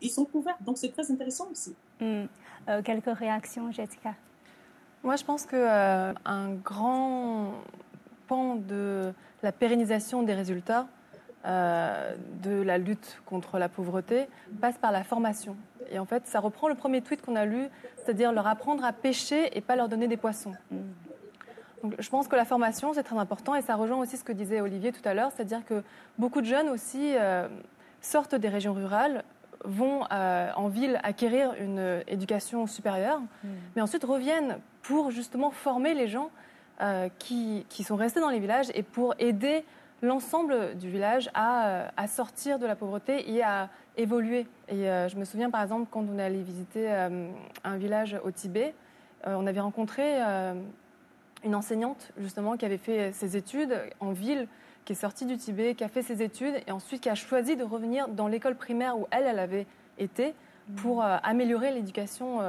ils 0.00 0.10
sont 0.10 0.24
couverts. 0.24 0.58
Donc 0.64 0.78
c'est 0.78 0.92
très 0.92 1.10
intéressant 1.10 1.48
aussi. 1.50 1.74
Mmh. 2.00 2.24
Euh, 2.68 2.82
quelques 2.82 3.16
réactions, 3.16 3.70
Jessica? 3.72 4.14
Moi, 5.02 5.16
je 5.16 5.24
pense 5.24 5.46
qu'un 5.46 5.56
euh, 5.56 6.54
grand 6.64 7.52
pan 8.26 8.56
de 8.56 9.12
la 9.42 9.52
pérennisation 9.52 10.22
des 10.22 10.34
résultats 10.34 10.86
euh, 11.46 12.14
de 12.42 12.60
la 12.62 12.76
lutte 12.76 13.22
contre 13.24 13.58
la 13.58 13.68
pauvreté 13.68 14.26
passe 14.60 14.78
par 14.78 14.90
la 14.90 15.04
formation. 15.04 15.56
Et 15.92 16.00
en 16.00 16.04
fait, 16.04 16.26
ça 16.26 16.40
reprend 16.40 16.68
le 16.68 16.74
premier 16.74 17.02
tweet 17.02 17.22
qu'on 17.22 17.36
a 17.36 17.44
lu, 17.44 17.68
c'est-à-dire 17.98 18.32
leur 18.32 18.48
apprendre 18.48 18.84
à 18.84 18.92
pêcher 18.92 19.56
et 19.56 19.60
pas 19.60 19.76
leur 19.76 19.88
donner 19.88 20.08
des 20.08 20.16
poissons. 20.16 20.54
Donc, 21.84 21.94
je 22.00 22.08
pense 22.08 22.26
que 22.26 22.34
la 22.34 22.44
formation, 22.44 22.92
c'est 22.94 23.04
très 23.04 23.16
important 23.16 23.54
et 23.54 23.62
ça 23.62 23.76
rejoint 23.76 23.98
aussi 23.98 24.16
ce 24.16 24.24
que 24.24 24.32
disait 24.32 24.60
Olivier 24.60 24.90
tout 24.90 25.06
à 25.08 25.14
l'heure, 25.14 25.30
c'est-à-dire 25.30 25.64
que 25.64 25.84
beaucoup 26.18 26.40
de 26.40 26.46
jeunes 26.46 26.68
aussi 26.68 27.14
euh, 27.14 27.46
sortent 28.00 28.34
des 28.34 28.48
régions 28.48 28.72
rurales, 28.72 29.22
vont 29.64 30.04
euh, 30.12 30.50
en 30.56 30.68
ville 30.68 31.00
acquérir 31.02 31.54
une 31.60 32.02
éducation 32.06 32.66
supérieure, 32.66 33.20
mmh. 33.20 33.48
mais 33.74 33.82
ensuite 33.82 34.04
reviennent 34.04 34.58
pour 34.82 35.10
justement 35.10 35.50
former 35.50 35.94
les 35.94 36.08
gens 36.08 36.30
euh, 36.80 37.08
qui, 37.18 37.66
qui, 37.68 37.84
sont 37.84 37.96
restés 37.96 38.20
dans 38.20 38.30
les 38.30 38.40
villages 38.40 38.66
et 38.74 38.82
pour 38.82 39.14
aider 39.18 39.64
l'ensemble 40.02 40.76
du 40.76 40.90
village 40.90 41.30
à, 41.34 41.90
à, 41.96 42.06
sortir 42.06 42.58
de 42.58 42.66
la 42.66 42.76
pauvreté 42.76 43.32
et 43.32 43.42
à 43.42 43.70
évoluer. 43.96 44.46
Et 44.68 44.88
euh, 44.88 45.08
je 45.08 45.16
me 45.16 45.24
souviens 45.24 45.50
par 45.50 45.62
exemple 45.62 45.88
quand 45.90 46.04
on 46.08 46.18
est 46.18 46.22
allé 46.22 46.42
visiter 46.42 46.92
euh, 46.92 47.28
un 47.64 47.76
village 47.76 48.18
au 48.24 48.30
Tibet, 48.30 48.74
euh, 49.26 49.34
on 49.38 49.46
avait 49.46 49.60
rencontré 49.60 50.20
une 51.44 51.54
enseignante 51.54 52.12
justement 52.18 52.56
qui 52.56 52.64
avait 52.64 52.78
fait 52.78 53.12
ses 53.12 53.36
études 53.36 53.74
en 54.00 54.12
ville, 54.12 54.48
qui 54.86 54.94
est 54.94 54.96
sortie 54.96 55.26
du 55.26 55.36
Tibet, 55.36 55.74
qui 55.74 55.84
a 55.84 55.88
fait 55.88 56.00
ses 56.00 56.22
études 56.22 56.54
et 56.66 56.72
ensuite 56.72 57.02
qui 57.02 57.10
a 57.10 57.14
choisi 57.14 57.56
de 57.56 57.64
revenir 57.64 58.08
dans 58.08 58.28
l'école 58.28 58.54
primaire 58.54 58.98
où 58.98 59.06
elle, 59.10 59.24
elle 59.24 59.38
avait 59.38 59.66
été 59.98 60.34
pour 60.76 61.02
améliorer 61.02 61.72
l'éducation 61.72 62.40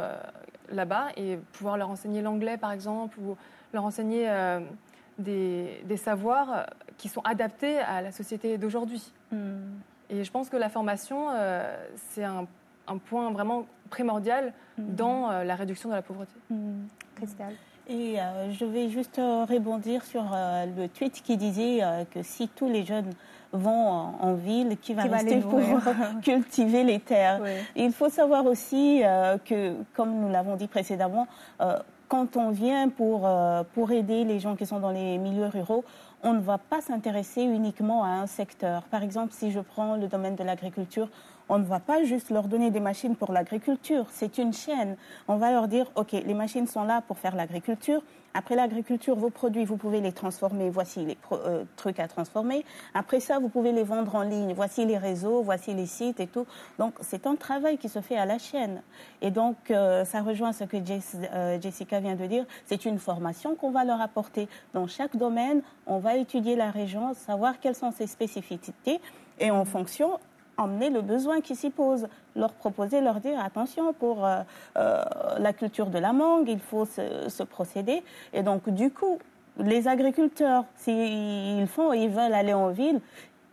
là-bas 0.71 1.07
et 1.17 1.37
pouvoir 1.53 1.77
leur 1.77 1.89
enseigner 1.89 2.21
l'anglais 2.21 2.57
par 2.57 2.71
exemple 2.71 3.19
ou 3.19 3.35
leur 3.73 3.85
enseigner 3.85 4.29
euh, 4.29 4.59
des, 5.17 5.81
des, 5.85 5.97
savoirs 5.97 6.67
qui 6.97 7.09
sont 7.09 7.21
adaptés 7.21 7.79
à 7.79 8.01
la 8.01 8.11
société 8.11 8.57
d'aujourd'hui. 8.57 9.11
Mm. 9.31 9.37
Et 10.09 10.23
je 10.23 10.31
pense 10.31 10.49
que 10.49 10.57
la 10.57 10.69
formation, 10.69 11.29
euh, 11.31 11.85
c'est 12.09 12.23
un, 12.23 12.47
un, 12.87 12.97
point 12.97 13.29
vraiment 13.31 13.65
primordial 13.89 14.53
mm. 14.77 14.95
dans 14.95 15.29
euh, 15.29 15.43
la 15.43 15.55
réduction 15.55 15.89
de 15.89 15.95
la 15.95 16.01
pauvreté. 16.01 16.33
Mm. 16.49 16.85
Et 17.89 18.19
euh, 18.19 18.51
je 18.51 18.65
vais 18.65 18.89
juste 18.89 19.17
rebondir 19.17 20.03
sur 20.03 20.23
euh, 20.33 20.65
le 20.77 20.89
tweet 20.89 21.21
qui 21.23 21.37
disait 21.37 21.79
euh, 21.81 22.03
que 22.13 22.21
si 22.21 22.49
tous 22.49 22.69
les 22.69 22.83
jeunes 22.83 23.13
vont 23.53 23.89
en, 23.89 24.15
en 24.19 24.33
ville, 24.33 24.77
qui 24.81 24.93
va 24.93 25.03
qui 25.03 25.09
rester 25.09 25.39
va 25.39 25.49
pour 25.49 25.61
cultiver 26.21 26.83
les 26.83 26.99
terres? 26.99 27.39
Oui. 27.41 27.51
Il 27.77 27.93
faut 27.93 28.09
savoir 28.09 28.45
aussi 28.45 29.01
que, 29.45 29.73
comme 29.93 30.19
nous 30.19 30.29
l'avons 30.29 30.57
dit 30.57 30.67
précédemment, 30.67 31.27
quand 32.09 32.35
on 32.35 32.51
vient 32.51 32.89
pour, 32.89 33.25
pour 33.73 33.91
aider 33.91 34.25
les 34.25 34.41
gens 34.41 34.57
qui 34.57 34.65
sont 34.65 34.81
dans 34.81 34.91
les 34.91 35.17
milieux 35.17 35.47
ruraux, 35.47 35.85
on 36.23 36.33
ne 36.33 36.41
va 36.41 36.57
pas 36.57 36.81
s'intéresser 36.81 37.43
uniquement 37.43 38.03
à 38.03 38.09
un 38.09 38.27
secteur. 38.27 38.83
Par 38.83 39.01
exemple, 39.01 39.31
si 39.31 39.51
je 39.51 39.61
prends 39.61 39.95
le 39.95 40.07
domaine 40.07 40.35
de 40.35 40.43
l'agriculture, 40.43 41.07
on 41.49 41.59
ne 41.59 41.65
va 41.65 41.79
pas 41.79 42.03
juste 42.03 42.29
leur 42.29 42.47
donner 42.47 42.71
des 42.71 42.79
machines 42.79 43.15
pour 43.15 43.31
l'agriculture, 43.31 44.05
c'est 44.11 44.37
une 44.37 44.53
chaîne. 44.53 44.97
On 45.27 45.37
va 45.37 45.51
leur 45.51 45.67
dire, 45.67 45.91
OK, 45.95 46.11
les 46.11 46.33
machines 46.33 46.67
sont 46.67 46.83
là 46.83 47.01
pour 47.01 47.17
faire 47.17 47.35
l'agriculture. 47.35 48.01
Après 48.33 48.55
l'agriculture, 48.55 49.15
vos 49.15 49.31
produits, 49.31 49.65
vous 49.65 49.77
pouvez 49.77 49.99
les 49.99 50.11
transformer. 50.11 50.69
Voici 50.69 51.03
les 51.03 51.17
euh, 51.31 51.63
trucs 51.75 51.99
à 51.99 52.07
transformer. 52.07 52.63
Après 52.93 53.19
ça, 53.19 53.39
vous 53.39 53.49
pouvez 53.49 53.71
les 53.71 53.83
vendre 53.83 54.13
en 54.13 54.21
ligne. 54.21 54.53
Voici 54.53 54.85
les 54.85 54.97
réseaux, 54.97 55.41
voici 55.41 55.73
les 55.73 55.87
sites 55.87 56.19
et 56.19 56.27
tout. 56.27 56.45
Donc, 56.77 56.93
c'est 57.01 57.25
un 57.25 57.35
travail 57.35 57.79
qui 57.79 57.89
se 57.89 57.99
fait 57.99 58.17
à 58.17 58.25
la 58.25 58.37
chaîne. 58.37 58.83
Et 59.21 59.31
donc, 59.31 59.55
euh, 59.71 60.05
ça 60.05 60.21
rejoint 60.21 60.53
ce 60.53 60.65
que 60.65 60.77
euh, 60.77 61.59
Jessica 61.59 61.99
vient 61.99 62.15
de 62.15 62.27
dire. 62.27 62.45
C'est 62.65 62.85
une 62.85 62.99
formation 62.99 63.55
qu'on 63.55 63.71
va 63.71 63.83
leur 63.85 64.01
apporter. 64.01 64.47
Dans 64.75 64.85
chaque 64.85 65.15
domaine, 65.15 65.61
on 65.87 65.97
va 65.97 66.15
étudier 66.17 66.55
la 66.55 66.69
région, 66.69 67.15
savoir 67.15 67.59
quelles 67.59 67.75
sont 67.75 67.91
ses 67.91 68.05
spécificités. 68.05 68.99
Et 69.39 69.49
en 69.49 69.65
fonction, 69.65 70.19
emmener 70.57 70.89
le 70.89 71.01
besoin 71.01 71.41
qui 71.41 71.55
s'y 71.55 71.69
pose, 71.69 72.07
leur 72.35 72.53
proposer, 72.53 73.01
leur 73.01 73.19
dire 73.19 73.39
attention 73.39 73.93
pour 73.93 74.25
euh, 74.25 74.41
euh, 74.77 75.03
la 75.39 75.53
culture 75.53 75.87
de 75.87 75.99
la 75.99 76.13
mangue, 76.13 76.49
il 76.49 76.59
faut 76.59 76.85
ce, 76.85 77.29
ce, 77.29 77.43
procédé. 77.43 78.03
Et 78.33 78.43
donc 78.43 78.69
du 78.69 78.89
coup, 78.91 79.19
les 79.57 79.87
agriculteurs, 79.87 80.65
s'ils 80.75 81.67
font, 81.67 81.93
ils 81.93 82.09
veulent 82.09 82.33
aller 82.33 82.53
en 82.53 82.69
ville, 82.69 82.99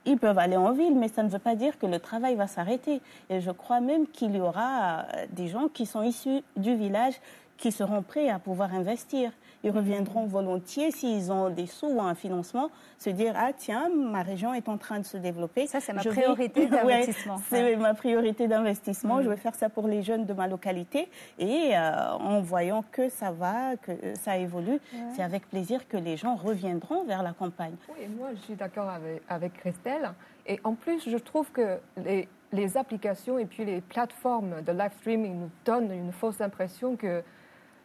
ils 0.06 0.18
peuvent 0.18 0.38
aller 0.38 0.56
en 0.56 0.72
ville, 0.72 0.94
mais 0.96 1.08
ça 1.08 1.22
ne 1.22 1.28
veut 1.28 1.38
pas 1.38 1.54
dire 1.54 1.78
que 1.78 1.86
le 1.86 1.98
travail 1.98 2.34
va 2.34 2.46
s'arrêter. 2.46 3.00
Et 3.30 3.40
je 3.40 3.50
crois 3.50 3.80
même 3.80 4.06
qu'il 4.06 4.36
y 4.36 4.40
aura 4.40 5.06
des 5.30 5.48
gens 5.48 5.68
qui 5.68 5.86
sont 5.86 6.02
issus 6.02 6.42
du 6.56 6.74
village 6.74 7.14
qui 7.56 7.72
seront 7.72 8.02
prêts 8.02 8.28
à 8.28 8.38
pouvoir 8.38 8.74
investir. 8.74 9.30
Ils 9.64 9.70
reviendront 9.70 10.27
volontiers 10.27 10.90
s'ils 10.90 11.33
ont 11.33 11.48
des 11.48 11.66
sous 11.66 11.87
ou 11.87 12.00
un 12.03 12.14
financement, 12.14 12.70
se 12.98 13.09
dire 13.09 13.33
ah 13.37 13.50
tiens 13.57 13.88
ma 13.88 14.22
région 14.22 14.53
est 14.53 14.68
en 14.68 14.77
train 14.77 14.98
de 14.98 15.05
se 15.05 15.16
développer. 15.16 15.66
Ça 15.66 15.81
c'est 15.81 15.94
ma 15.94 16.03
priorité 16.03 16.66
vais... 16.66 16.77
d'investissement. 16.77 17.37
Ouais, 17.37 17.42
c'est 17.48 17.77
ma 17.77 17.94
priorité 17.94 18.46
d'investissement. 18.46 19.16
Mmh. 19.16 19.22
Je 19.22 19.29
vais 19.31 19.37
faire 19.37 19.55
ça 19.55 19.70
pour 19.70 19.88
les 19.88 20.03
jeunes 20.03 20.27
de 20.27 20.35
ma 20.35 20.46
localité 20.46 21.09
et 21.38 21.70
euh, 21.74 22.12
en 22.12 22.40
voyant 22.42 22.85
que 22.92 23.09
ça 23.09 23.33
va, 23.33 23.77
que 23.77 23.92
ça 24.20 24.37
évolue, 24.37 24.72
ouais. 24.72 24.81
c'est 25.16 25.22
avec 25.22 25.48
plaisir 25.48 25.88
que 25.88 25.96
les 25.96 26.16
gens 26.18 26.35
reviendront 26.35 27.05
vers 27.05 27.22
la 27.22 27.33
campagne. 27.33 27.74
Oui, 27.88 28.07
moi 28.18 28.29
je 28.35 28.40
suis 28.40 28.55
d'accord 28.55 28.90
avec, 28.90 29.22
avec 29.29 29.55
Christelle. 29.55 30.11
Et 30.46 30.61
en 30.62 30.74
plus, 30.74 31.09
je 31.09 31.16
trouve 31.16 31.50
que 31.53 31.79
les, 32.05 32.29
les 32.53 32.77
applications 32.77 33.38
et 33.38 33.46
puis 33.46 33.64
les 33.64 33.81
plateformes 33.81 34.62
de 34.62 34.72
live 34.72 34.92
streaming 35.00 35.40
nous 35.40 35.50
donnent 35.64 35.92
une 35.92 36.12
fausse 36.12 36.40
impression 36.40 36.96
que 36.96 37.22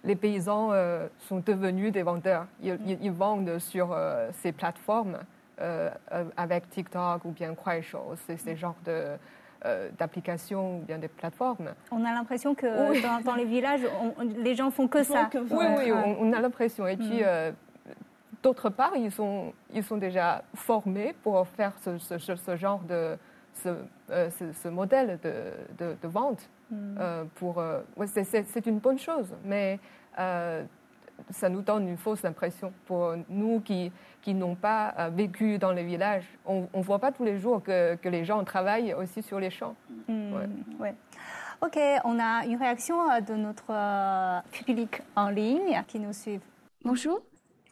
les 0.04 0.16
paysans 0.16 0.70
euh, 0.72 1.08
sont 1.28 1.42
devenus 1.46 1.92
des 1.92 2.04
vendeurs. 2.04 2.46
Ils, 2.62 2.80
ils, 2.86 2.98
ils 3.02 3.12
vendent 3.12 3.60
sur 3.60 3.92
euh, 3.92 4.30
ces 4.42 4.52
plateformes 4.52 5.18
euh, 5.62 5.90
avec 6.38 6.70
TikTok 6.70 7.26
ou 7.26 7.32
bien 7.32 7.54
Kuaishou, 7.54 8.16
c'est 8.26 8.38
ce 8.38 8.56
genre 8.56 8.76
de 8.86 9.06
d'applications 9.98 10.78
ou 10.78 10.80
bien 10.84 10.98
des 10.98 11.10
plateformes. 11.10 11.72
On 11.92 12.06
a 12.06 12.14
l'impression 12.14 12.56
que 12.56 12.92
oui. 12.92 13.02
dans, 13.02 13.20
dans, 13.20 13.36
les 13.36 13.44
villages, 13.44 13.82
on, 14.18 14.24
les 14.24 14.56
gens 14.56 14.72
font 14.72 14.88
que 14.88 15.04
ça. 15.04 15.26
Que 15.26 15.40
oui, 15.40 15.66
oui, 15.80 15.92
on, 15.92 16.22
on, 16.22 16.32
a 16.32 16.40
l'impression. 16.40 16.88
Et 16.88 16.96
puis, 16.96 17.24
mm. 17.24 17.54
d'autre 18.42 18.70
part, 18.70 18.96
ils 18.96 19.12
sont, 19.12 19.52
ils 19.74 19.84
sont 19.84 19.98
déjà 19.98 20.44
formés 20.56 21.14
pour 21.24 21.46
faire 21.46 21.74
ce, 21.82 21.98
ce, 21.98 22.18
ce 22.18 22.56
genre 22.56 22.80
de 22.88 23.18
ce, 23.54 23.76
ce, 24.08 24.54
ce 24.54 24.68
modèle 24.70 25.20
de, 25.22 25.34
de, 25.78 25.98
de 26.02 26.08
vente. 26.08 26.50
Mm. 26.71 26.97
Euh, 26.99 27.23
pour, 27.36 27.60
euh, 27.60 27.82
ouais, 27.97 28.08
c'est 28.08 28.65
une 28.65 28.79
bonne 28.79 28.99
chose, 28.99 29.27
mais 29.43 29.79
euh, 30.17 30.63
ça 31.32 31.49
nous 31.49 31.62
donne 31.62 31.88
une 31.88 31.97
fausse 31.97 32.25
impression. 32.25 32.73
Pour 32.86 33.15
nous 33.29 33.60
qui, 33.62 33.91
qui 34.21 34.34
n'ont 34.34 34.55
pas 34.55 34.93
euh, 34.97 35.10
vécu 35.10 35.58
dans 35.58 35.71
les 35.71 35.84
villages, 35.84 36.25
on 36.45 36.67
ne 36.73 36.84
voit 36.84 36.99
pas 36.99 37.12
tous 37.12 37.23
les 37.23 37.39
jours 37.39 37.62
que, 37.63 37.95
que, 37.95 38.10
les 38.10 38.25
gens 38.25 38.43
travaillent 38.43 38.93
aussi 38.93 39.21
sur 39.21 39.39
les 39.39 39.49
champs. 39.49 39.75
Mm. 40.08 40.34
Ouais. 40.34 40.49
ouais. 40.79 40.95
Ok, 41.62 41.77
on 42.05 42.19
a 42.19 42.45
une 42.45 42.55
réaction 42.55 42.95
de 43.19 43.34
notre 43.34 44.41
public 44.51 45.01
en 45.15 45.29
ligne 45.29 45.84
qui 45.88 45.99
nous 45.99 46.13
suit. 46.13 46.39
Bonjour. 46.86 47.19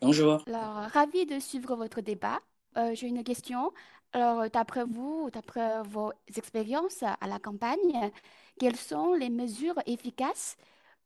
Bonjour. 0.01 0.43
Alors, 0.47 0.89
ravi 0.91 1.25
de 1.25 1.39
suivre 1.39 1.75
votre 1.75 2.01
débat. 2.01 2.39
Euh, 2.77 2.91
J'ai 2.93 3.07
une 3.07 3.23
question. 3.23 3.71
Alors, 4.13 4.49
d'après 4.49 4.83
vous, 4.83 5.29
d'après 5.31 5.81
vos 5.83 6.11
expériences 6.35 7.03
à 7.03 7.27
la 7.27 7.39
campagne, 7.39 8.11
quelles 8.59 8.75
sont 8.75 9.13
les 9.13 9.29
mesures 9.29 9.79
efficaces 9.85 10.57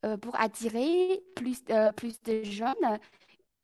euh, 0.05 0.17
pour 0.17 0.39
attirer 0.39 1.21
plus, 1.35 1.61
euh, 1.69 1.91
plus 1.91 2.21
de 2.23 2.43
jeunes 2.43 2.99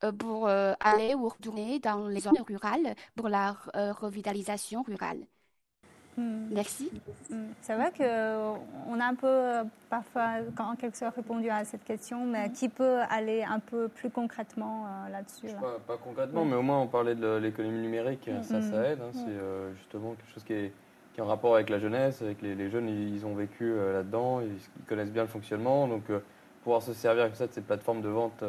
euh, 0.04 0.12
pour 0.12 0.48
aller 0.48 1.14
ou 1.14 1.28
retourner 1.28 1.80
dans 1.80 2.06
les 2.06 2.20
zones 2.20 2.40
rurales 2.46 2.94
pour 3.16 3.28
la 3.28 3.56
revitalisation 3.74 4.82
rurale? 4.82 5.26
Hmm. 6.18 6.48
Merci. 6.50 6.90
Hmm. 7.30 7.46
C'est 7.60 7.74
vrai 7.74 7.92
qu'on 7.96 9.00
a 9.00 9.04
un 9.04 9.14
peu, 9.14 9.68
parfois, 9.88 10.40
en 10.58 10.74
quelque 10.74 10.96
sorte, 10.96 11.14
répondu 11.14 11.48
à 11.48 11.64
cette 11.64 11.84
question, 11.84 12.26
mais 12.26 12.48
hmm. 12.48 12.52
qui 12.52 12.68
peut 12.68 12.98
aller 13.08 13.44
un 13.44 13.60
peu 13.60 13.86
plus 13.86 14.10
concrètement 14.10 14.86
euh, 14.86 15.10
là-dessus 15.10 15.46
là 15.46 15.60
pas, 15.60 15.78
pas, 15.86 15.96
concrètement, 15.96 16.44
mais 16.44 16.56
au 16.56 16.62
moins 16.62 16.80
on 16.80 16.88
parlait 16.88 17.14
de 17.14 17.36
l'économie 17.36 17.82
numérique, 17.82 18.28
ça, 18.42 18.60
ça 18.60 18.88
aide. 18.88 19.00
Hein, 19.00 19.10
c'est 19.12 19.28
euh, 19.28 19.72
justement 19.76 20.14
quelque 20.16 20.32
chose 20.34 20.42
qui 20.42 20.54
est, 20.54 20.72
qui 21.18 21.22
est 21.22 21.24
en 21.24 21.28
rapport 21.28 21.56
avec 21.56 21.68
la 21.68 21.80
jeunesse, 21.80 22.22
avec 22.22 22.42
les, 22.42 22.70
jeunes, 22.70 22.88
ils, 22.88 23.26
ont 23.26 23.34
vécu 23.34 23.74
là-dedans, 23.74 24.40
ils, 24.40 24.86
connaissent 24.86 25.10
bien 25.10 25.22
le 25.22 25.28
fonctionnement. 25.28 25.88
Donc, 25.88 26.04
pouvoir 26.62 26.80
se 26.80 26.92
servir 26.92 27.24
comme 27.24 27.34
ça 27.34 27.48
de 27.48 27.52
ces 27.52 27.60
plateformes 27.60 28.02
de 28.02 28.08
vente 28.08 28.44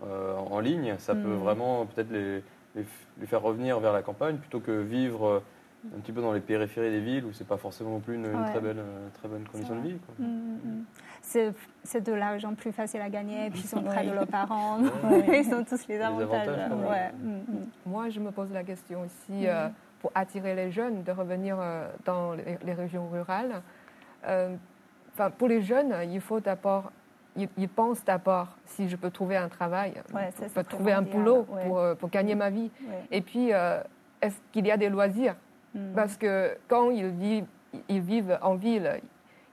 en 0.00 0.60
ligne, 0.60 0.94
ça 0.98 1.14
peut 1.14 1.20
mm. 1.20 1.38
vraiment 1.38 1.84
peut-être 1.84 2.10
les, 2.10 2.42
les, 2.74 3.26
faire 3.26 3.42
revenir 3.42 3.80
vers 3.80 3.92
la 3.92 4.00
campagne 4.00 4.38
plutôt 4.38 4.60
que 4.60 4.80
vivre 4.80 5.42
un 5.96 6.00
petit 6.00 6.12
peu 6.12 6.20
dans 6.20 6.32
les 6.32 6.40
périphéries 6.40 6.90
des 6.90 7.00
villes 7.00 7.24
où 7.24 7.32
c'est 7.32 7.46
pas 7.46 7.56
forcément 7.56 7.90
non 7.90 8.00
plus 8.00 8.16
une, 8.16 8.30
très, 8.46 8.60
belle, 8.60 8.78
euh, 8.78 9.08
très 9.14 9.28
bonne 9.28 9.44
condition 9.44 9.76
de 9.76 9.88
vie. 9.88 9.96
Mm, 10.18 10.24
mm, 10.24 10.84
mm. 11.44 11.52
C'est 11.84 12.00
de 12.00 12.12
l'argent 12.12 12.54
plus 12.54 12.72
facile 12.72 13.00
à 13.00 13.08
gagner, 13.08 13.50
puis 13.50 13.60
ils 13.60 13.68
sont 13.68 13.82
près 13.82 14.04
de 14.04 14.12
leurs 14.12 14.26
parents, 14.26 14.78
ils 15.32 15.54
ont 15.54 15.64
tous 15.64 15.86
les 15.88 16.00
avantages. 16.00 16.70
Moi, 17.86 18.08
je 18.08 18.20
me 18.20 18.30
pose 18.30 18.52
la 18.52 18.64
question 18.64 19.02
aussi, 19.02 19.46
euh, 19.46 19.68
pour 20.00 20.10
attirer 20.14 20.54
les 20.54 20.70
jeunes 20.70 21.02
de 21.02 21.12
revenir 21.12 21.56
euh, 21.60 21.88
dans 22.04 22.34
les, 22.34 22.72
régions 22.72 23.08
rurales. 23.08 23.62
Enfin, 24.24 25.30
pour 25.30 25.48
les 25.48 25.62
jeunes, 25.62 25.94
il 26.10 26.20
faut 26.20 26.40
d'abord 26.40 26.92
ils, 27.36 27.68
pensent 27.68 28.04
d'abord 28.04 28.48
si 28.64 28.88
je 28.88 28.96
peux 28.96 29.10
trouver 29.10 29.36
un 29.36 29.48
travail, 29.48 29.94
peux 30.54 30.64
trouver 30.64 30.92
un 30.92 31.02
boulot 31.02 31.44
pour, 31.44 31.80
pour, 31.96 32.08
gagner 32.08 32.34
ma 32.34 32.50
vie. 32.50 32.70
Et 33.12 33.20
puis, 33.20 33.50
est-ce 34.20 34.36
qu'il 34.52 34.66
y 34.66 34.70
a 34.70 34.76
des 34.76 34.88
loisirs? 34.88 35.36
Mm. 35.74 35.94
Parce 35.94 36.16
que 36.16 36.56
quand 36.68 36.90
ils 36.90 37.08
vivent, 37.08 37.46
ils 37.88 38.00
vivent 38.00 38.38
en 38.42 38.54
ville, 38.54 39.00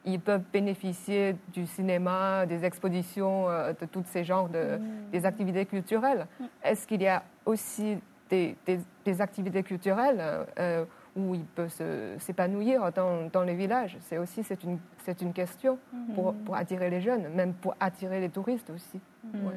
ils 0.06 0.20
peuvent 0.20 0.44
bénéficier 0.54 1.36
du 1.54 1.66
cinéma, 1.66 2.46
des 2.46 2.64
expositions, 2.64 3.50
euh, 3.50 3.74
de 3.74 3.86
tous 3.86 4.04
ces 4.06 4.24
genres 4.24 4.50
de, 4.50 4.78
mm. 4.78 5.12
des 5.12 5.26
activités 5.26 5.66
culturelles. 5.66 6.28
Mm. 6.40 6.44
Est-ce 6.64 6.88
qu'il 6.88 7.02
y 7.02 7.08
a 7.08 7.24
aussi 7.46 7.98
des, 8.30 8.56
des, 9.06 9.22
activités 9.22 9.64
culturelles 9.64 10.46
euh, 10.60 10.86
où 11.16 11.36
il 11.36 11.46
peut 11.46 11.70
s'épanouir 12.18 12.92
dans, 12.92 13.30
dans, 13.32 13.44
les 13.44 13.54
villages. 13.54 13.98
C'est 14.02 14.18
aussi 14.18 14.44
c'est 14.44 14.64
une, 14.64 14.80
c'est 15.06 15.22
une 15.22 15.32
question 15.32 15.78
pour, 16.14 16.34
mhm. 16.34 16.44
pour, 16.44 16.56
attirer 16.56 16.90
les 16.90 17.02
jeunes, 17.02 17.30
même 17.30 17.54
pour 17.54 17.76
attirer 17.80 18.20
les 18.20 18.30
touristes 18.30 18.70
aussi. 18.70 19.00
Mhm. 19.24 19.52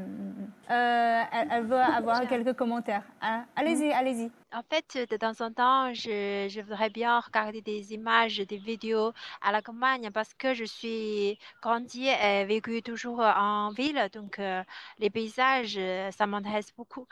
Euh, 0.71 1.23
elle, 1.51 1.65
veut 1.65 1.77
avoir 1.77 2.27
quelques 2.29 2.55
commentaires. 2.55 3.03
Ah, 3.21 3.45
allez-y, 3.57 3.91
allez-y. 3.91 4.31
En 4.55 4.63
fait, 4.71 5.11
de 5.11 5.17
temps 5.17 5.45
en 5.45 5.51
temps, 5.51 5.93
je, 5.95 6.47
je, 6.49 6.61
voudrais 6.61 6.91
bien 6.91 7.19
regarder 7.21 7.61
des 7.61 7.93
images, 7.93 8.39
des 8.39 8.57
vidéos 8.57 9.13
à 9.43 9.51
la 9.51 9.61
campagne 9.61 10.11
parce 10.13 10.33
que 10.35 10.55
je 10.55 10.65
suis 10.65 11.39
grandi 11.61 12.07
et 12.07 12.45
vécu 12.45 12.83
toujours 12.83 13.21
en 13.21 13.71
ville. 13.71 14.01
Donc, 14.13 14.39
euh, 14.39 14.63
les 14.99 15.11
paysages, 15.11 15.79
ça 16.13 16.27
m'intéresse 16.27 16.73
beaucoup. 16.77 17.07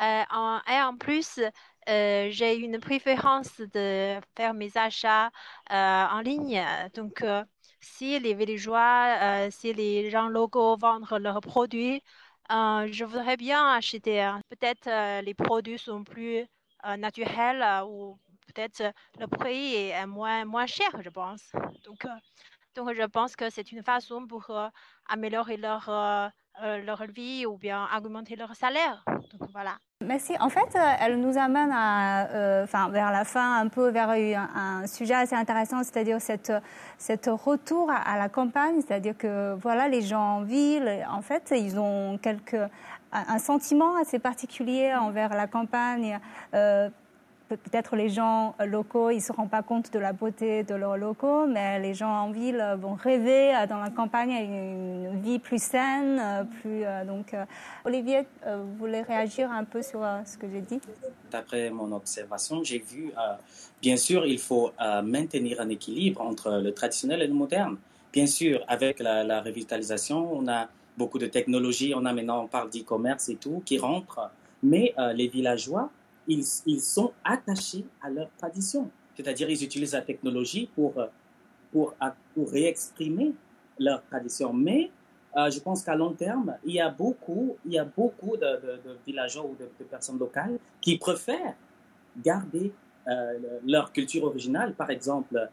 Euh, 0.00 0.58
et 0.68 0.80
en 0.82 0.96
plus, 0.96 1.40
euh, 1.88 2.28
j'ai 2.30 2.56
une 2.56 2.78
préférence 2.80 3.58
de 3.60 4.18
faire 4.36 4.54
mes 4.54 4.76
achats 4.76 5.30
euh, 5.72 6.06
en 6.06 6.20
ligne. 6.20 6.62
Donc, 6.94 7.24
si 7.80 8.18
les 8.18 8.34
villageois, 8.34 9.48
si 9.50 9.72
les 9.72 10.10
gens 10.10 10.28
locaux 10.28 10.76
vendent 10.76 11.08
leurs 11.20 11.40
produits, 11.40 12.02
je 12.50 13.04
voudrais 13.04 13.36
bien 13.36 13.72
acheter. 13.72 14.30
Peut-être 14.50 15.22
les 15.22 15.34
produits 15.34 15.78
sont 15.78 16.04
plus 16.04 16.44
naturels 16.98 17.64
ou 17.86 18.18
peut-être 18.46 18.82
le 19.18 19.26
prix 19.26 19.74
est 19.76 20.06
moins, 20.06 20.44
moins 20.44 20.66
cher, 20.66 20.90
je 21.02 21.10
pense. 21.10 21.52
Donc, 21.84 22.06
donc 22.74 22.92
je 22.94 23.02
pense 23.04 23.36
que 23.36 23.50
c'est 23.50 23.72
une 23.72 23.82
façon 23.82 24.26
pour 24.26 24.50
améliorer 25.08 25.56
leur, 25.56 25.88
leur 26.84 27.04
vie 27.04 27.46
ou 27.46 27.56
bien 27.56 27.86
augmenter 27.96 28.36
leur 28.36 28.54
salaire. 28.54 29.04
Donc, 29.06 29.50
voilà. 29.52 29.76
Merci. 30.04 30.34
En 30.40 30.50
fait, 30.50 30.76
euh, 30.76 30.92
elle 31.00 31.18
nous 31.20 31.38
amène 31.38 31.72
à, 31.72 32.26
euh, 32.28 32.66
vers 32.90 33.10
la 33.10 33.24
fin, 33.24 33.58
un 33.58 33.68
peu 33.68 33.88
vers 33.88 34.10
un, 34.10 34.86
sujet 34.86 35.14
assez 35.14 35.34
intéressant, 35.34 35.82
c'est-à-dire 35.82 36.20
cette, 36.20 36.52
cette 36.98 37.30
retour 37.32 37.90
à, 37.90 38.18
la 38.18 38.28
campagne, 38.28 38.82
c'est-à-dire 38.86 39.16
que 39.16 39.54
voilà, 39.54 39.88
les 39.88 40.02
gens 40.02 40.36
en 40.36 40.42
ville, 40.42 41.04
en 41.10 41.22
fait, 41.22 41.52
ils 41.56 41.78
ont 41.78 42.18
quelque, 42.18 42.68
un 43.10 43.38
sentiment 43.38 43.96
assez 43.96 44.18
particulier 44.18 44.94
envers 44.94 45.30
la 45.30 45.46
campagne. 45.46 46.20
Euh, 46.54 46.90
peut-être 47.48 47.96
les 47.96 48.08
gens 48.08 48.54
locaux, 48.64 49.10
ils 49.10 49.16
ne 49.16 49.20
se 49.20 49.32
rendent 49.32 49.50
pas 49.50 49.62
compte 49.62 49.92
de 49.92 49.98
la 49.98 50.12
beauté 50.12 50.64
de 50.64 50.74
leurs 50.74 50.96
locaux, 50.96 51.46
mais 51.46 51.78
les 51.78 51.94
gens 51.94 52.10
en 52.10 52.30
ville 52.30 52.76
vont 52.78 52.94
rêver 52.94 53.54
euh, 53.54 53.66
dans 53.66 53.78
la 53.78 53.90
campagne 53.90 54.32
une 54.32 55.20
vie 55.20 55.38
plus 55.38 55.62
saine, 55.62 56.18
euh, 56.20 56.44
plus 56.44 56.84
euh, 56.84 57.04
donc. 57.04 57.34
Olivier, 57.84 58.26
vous 58.44 58.76
voulez 58.78 59.02
réagir 59.02 59.50
un 59.50 59.64
peu 59.64 59.80
sur 59.82 60.00
ce 60.24 60.36
que 60.36 60.46
j'ai 60.50 60.60
dit? 60.60 60.80
D'après 61.30 61.70
mon 61.70 61.92
observation, 61.92 62.64
j'ai 62.64 62.78
vu, 62.78 63.12
bien 63.80 63.96
sûr, 63.96 64.26
il 64.26 64.40
faut 64.40 64.72
maintenir 65.04 65.60
un 65.60 65.68
équilibre 65.68 66.20
entre 66.20 66.60
le 66.60 66.72
traditionnel 66.72 67.22
et 67.22 67.26
le 67.28 67.34
moderne. 67.34 67.76
Bien 68.12 68.26
sûr, 68.26 68.64
avec 68.66 68.98
la, 68.98 69.22
la 69.22 69.40
revitalisation, 69.40 70.32
on 70.32 70.48
a 70.48 70.68
beaucoup 70.96 71.18
de 71.18 71.26
technologies, 71.26 71.92
on 71.94 72.04
a 72.06 72.12
maintenant, 72.12 72.42
on 72.42 72.48
parle 72.48 72.70
d'e-commerce 72.70 73.28
et 73.28 73.36
tout, 73.36 73.62
qui 73.64 73.78
rentrent, 73.78 74.30
mais 74.64 74.92
les 75.14 75.28
villageois 75.28 75.90
ils, 76.28 76.44
ils 76.66 76.80
sont 76.80 77.12
attachés 77.24 77.84
à 78.02 78.10
leur 78.10 78.28
tradition. 78.38 78.90
C'est-à-dire, 79.16 79.48
ils 79.48 79.62
utilisent 79.62 79.94
la 79.94 80.02
technologie 80.02 80.68
pour, 80.74 80.94
pour, 81.72 81.94
pour 82.34 82.50
réexprimer 82.50 83.32
leur 83.78 84.04
tradition. 84.06 84.52
Mais 84.52 84.90
euh, 85.36 85.50
je 85.50 85.60
pense 85.60 85.82
qu'à 85.82 85.94
long 85.94 86.12
terme, 86.12 86.56
il 86.64 86.74
y 86.74 86.80
a 86.80 86.88
beaucoup, 86.88 87.56
il 87.66 87.72
y 87.72 87.78
a 87.78 87.84
beaucoup 87.84 88.36
de, 88.36 88.80
de, 88.84 88.96
villageois 89.06 89.44
ou 89.44 89.54
de, 89.54 89.84
personnes 89.84 90.18
locales 90.18 90.58
qui 90.80 90.96
préfèrent 90.96 91.54
garder 92.24 92.72
euh, 93.08 93.38
leur 93.66 93.92
culture 93.92 94.24
originale. 94.24 94.72
Par 94.74 94.90
exemple, 94.90 95.48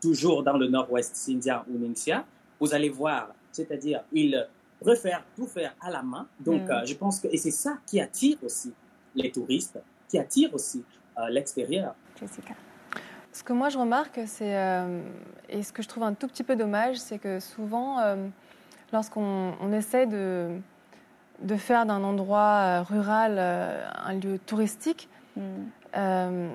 toujours 0.00 0.42
dans 0.42 0.56
le 0.56 0.68
nord-ouest 0.68 1.14
Sindia 1.14 1.64
ou 1.68 1.78
Ningxia, 1.78 2.24
vous 2.58 2.72
allez 2.74 2.88
voir, 2.88 3.34
c'est-à-dire, 3.52 4.02
ils 4.12 4.48
préfèrent 4.80 5.24
tout 5.36 5.46
faire 5.46 5.74
à 5.80 5.90
la 5.90 6.02
main. 6.02 6.26
Donc, 6.40 6.62
mm. 6.62 6.70
euh, 6.70 6.84
je 6.86 6.94
pense 6.94 7.20
que, 7.20 7.28
et 7.28 7.36
c'est 7.36 7.50
ça 7.50 7.78
qui 7.86 8.00
attire 8.00 8.38
aussi 8.42 8.72
les 9.14 9.30
touristes 9.30 9.78
qui 10.08 10.18
attire 10.18 10.54
aussi 10.54 10.84
euh, 11.18 11.28
l'extérieur. 11.28 11.94
Jessica. 12.18 12.54
Ce 13.32 13.44
que 13.44 13.52
moi 13.52 13.68
je 13.68 13.78
remarque, 13.78 14.20
c'est, 14.26 14.56
euh, 14.56 15.00
et 15.48 15.62
ce 15.62 15.72
que 15.72 15.82
je 15.82 15.88
trouve 15.88 16.02
un 16.02 16.14
tout 16.14 16.26
petit 16.26 16.42
peu 16.42 16.56
dommage, 16.56 16.96
c'est 16.96 17.18
que 17.18 17.38
souvent, 17.38 18.00
euh, 18.00 18.16
lorsqu'on 18.92 19.72
essaie 19.72 20.06
de, 20.06 20.48
de 21.42 21.56
faire 21.56 21.86
d'un 21.86 22.02
endroit 22.02 22.82
rural 22.82 23.38
un 23.38 24.14
lieu 24.14 24.38
touristique, 24.38 25.08
hmm. 25.36 26.48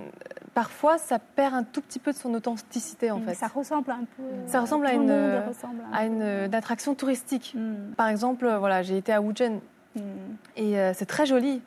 parfois 0.54 0.98
ça 0.98 1.20
perd 1.20 1.54
un 1.54 1.64
tout 1.64 1.82
petit 1.82 2.00
peu 2.00 2.12
de 2.12 2.18
son 2.18 2.34
authenticité 2.34 3.12
en 3.12 3.22
fait. 3.22 3.36
Ça 3.36 3.48
ressemble 3.48 3.92
un 3.92 4.06
peu. 4.18 4.24
Ça 4.48 4.60
ressemble 4.60 4.88
à 4.88 4.94
une, 4.94 5.44
à 5.94 6.06
une, 6.06 6.54
attraction 6.54 6.96
touristique. 6.96 7.54
Hmm. 7.56 7.94
Par 7.96 8.10
exemple, 8.10 8.52
voilà, 8.58 8.82
j'ai 8.82 8.98
été 8.98 9.14
à 9.14 9.22
hmm. 9.22 9.32
et 10.58 10.76
c'est 10.94 11.06
très 11.06 11.26
joli 11.26 11.62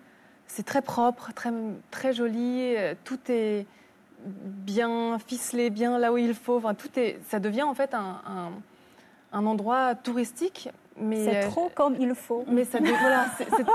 c'est 0.47 0.65
très 0.65 0.83
propre, 0.83 1.33
très, 1.35 1.51
très 1.91 2.13
joli. 2.13 2.75
Tout 3.05 3.19
est 3.29 3.67
bien 4.27 5.19
ficelé, 5.19 5.71
bien 5.71 5.99
là 5.99 6.13
où 6.13 6.19
il 6.19 6.35
faut. 6.35 6.57
Enfin, 6.57 6.75
tout 6.75 6.89
est, 6.97 7.19
ça 7.29 7.41
devient 7.41 7.63
en 7.63 7.75
fait 7.75 7.95
un, 7.95 8.53
un, 9.33 9.47
endroit 9.47 9.95
touristique. 9.95 10.71
Mais 10.99 11.25
c'est 11.25 11.45
euh, 11.45 11.51
trop 11.51 11.71
comme 11.75 11.95
il 12.01 12.15
faut. 12.15 12.45
Mais 12.49 12.65
ça, 12.65 12.79
voilà, 12.79 13.27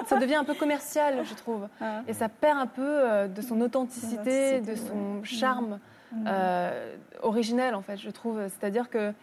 ça 0.08 0.18
devient 0.18 0.36
un 0.36 0.44
peu 0.44 0.56
commercial, 0.56 1.24
je 1.24 1.36
trouve. 1.36 1.68
Ah. 1.80 2.02
Et 2.08 2.14
ça 2.14 2.30
perd 2.30 2.58
un 2.58 2.66
peu 2.66 2.82
euh, 2.82 3.28
de 3.28 3.42
son 3.42 3.62
authenticité, 3.62 4.60
de 4.62 4.76
son 4.76 5.24
charme 5.24 5.80
mm. 6.12 6.26
euh, 6.28 6.96
originel, 7.22 7.76
en 7.76 7.84
fait, 7.84 7.98
je 7.98 8.10
trouve. 8.10 8.40
C'est-à-dire 8.48 8.90
que 8.90 9.14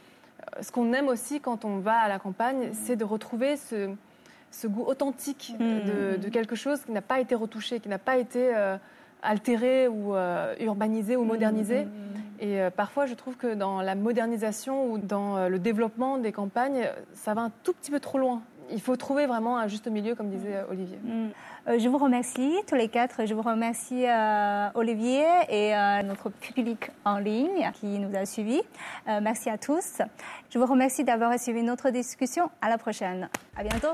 ce 0.61 0.70
qu'on 0.70 0.92
aime 0.92 1.08
aussi 1.08 1.40
quand 1.40 1.64
on 1.64 1.78
va 1.78 1.98
à 1.98 2.08
la 2.08 2.20
campagne, 2.20 2.70
c'est 2.72 2.94
de 2.94 3.04
retrouver 3.04 3.56
ce, 3.56 3.90
ce 4.50 4.66
goût 4.66 4.84
authentique 4.84 5.54
de, 5.58 6.16
mm. 6.16 6.30
quelque 6.30 6.56
chose 6.56 6.80
qui 6.82 6.92
n'a 6.92 7.02
pas 7.02 7.20
été 7.20 7.34
retouché, 7.34 7.80
qui 7.80 7.88
n'a 7.88 7.98
pas 7.98 8.16
été 8.16 8.54
euh, 8.54 8.76
altéré 9.22 9.88
ou 9.88 10.14
euh, 10.14 10.54
urbanisé 10.61 11.16
ou 11.16 11.24
modernisé. 11.24 11.84
Mm. 11.84 11.88
Et 12.40 12.61
euh, 12.61 12.70
parfois, 12.70 13.06
je 13.06 13.14
trouve 13.14 13.37
que 13.37 13.54
dans 13.54 13.80
la 13.82 13.94
modernisation 13.94 14.92
ou 14.92 14.98
dans 14.98 15.48
le 15.48 15.58
développement 15.58 16.18
des 16.18 16.32
campagnes, 16.32 16.88
ça 17.14 17.34
va 17.34 17.42
un 17.42 17.52
tout 17.62 17.72
petit 17.72 17.90
peu 17.90 18.00
trop 18.00 18.18
loin. 18.18 18.42
Il 18.70 18.81
faut 18.81 18.96
trouver 18.96 19.26
vraiment 19.26 19.59
un 19.59 19.66
juste 19.66 19.88
milieu, 19.88 20.14
comme 20.14 20.31
disait 20.31 20.62
Olivier. 20.70 20.98
Mm. 21.02 21.78
je 21.78 21.88
vous 21.88 21.98
remercie 21.98 22.54
tous 22.66 22.74
les 22.74 22.88
quatre. 22.88 23.26
Je 23.26 23.35
vous 23.35 23.42
remercie 23.42 24.04
Olivier 24.74 25.24
et 25.48 25.72
notre 26.04 26.31
public 26.31 26.90
en 27.04 27.18
ligne 27.18 27.70
qui 27.74 27.98
nous 27.98 28.14
a 28.16 28.26
suivis. 28.26 28.62
merci 29.07 29.50
à 29.50 29.59
tous. 29.59 30.02
Je 30.50 30.59
vous 30.59 30.66
remercie 30.66 31.04
d'avoir 31.04 31.38
suivi 31.38 31.62
notre 31.62 31.90
discussion. 31.90 32.50
À 32.61 32.68
la 32.68 32.78
prochaine. 32.78 33.28
À 33.57 33.62
bientôt. 33.62 33.88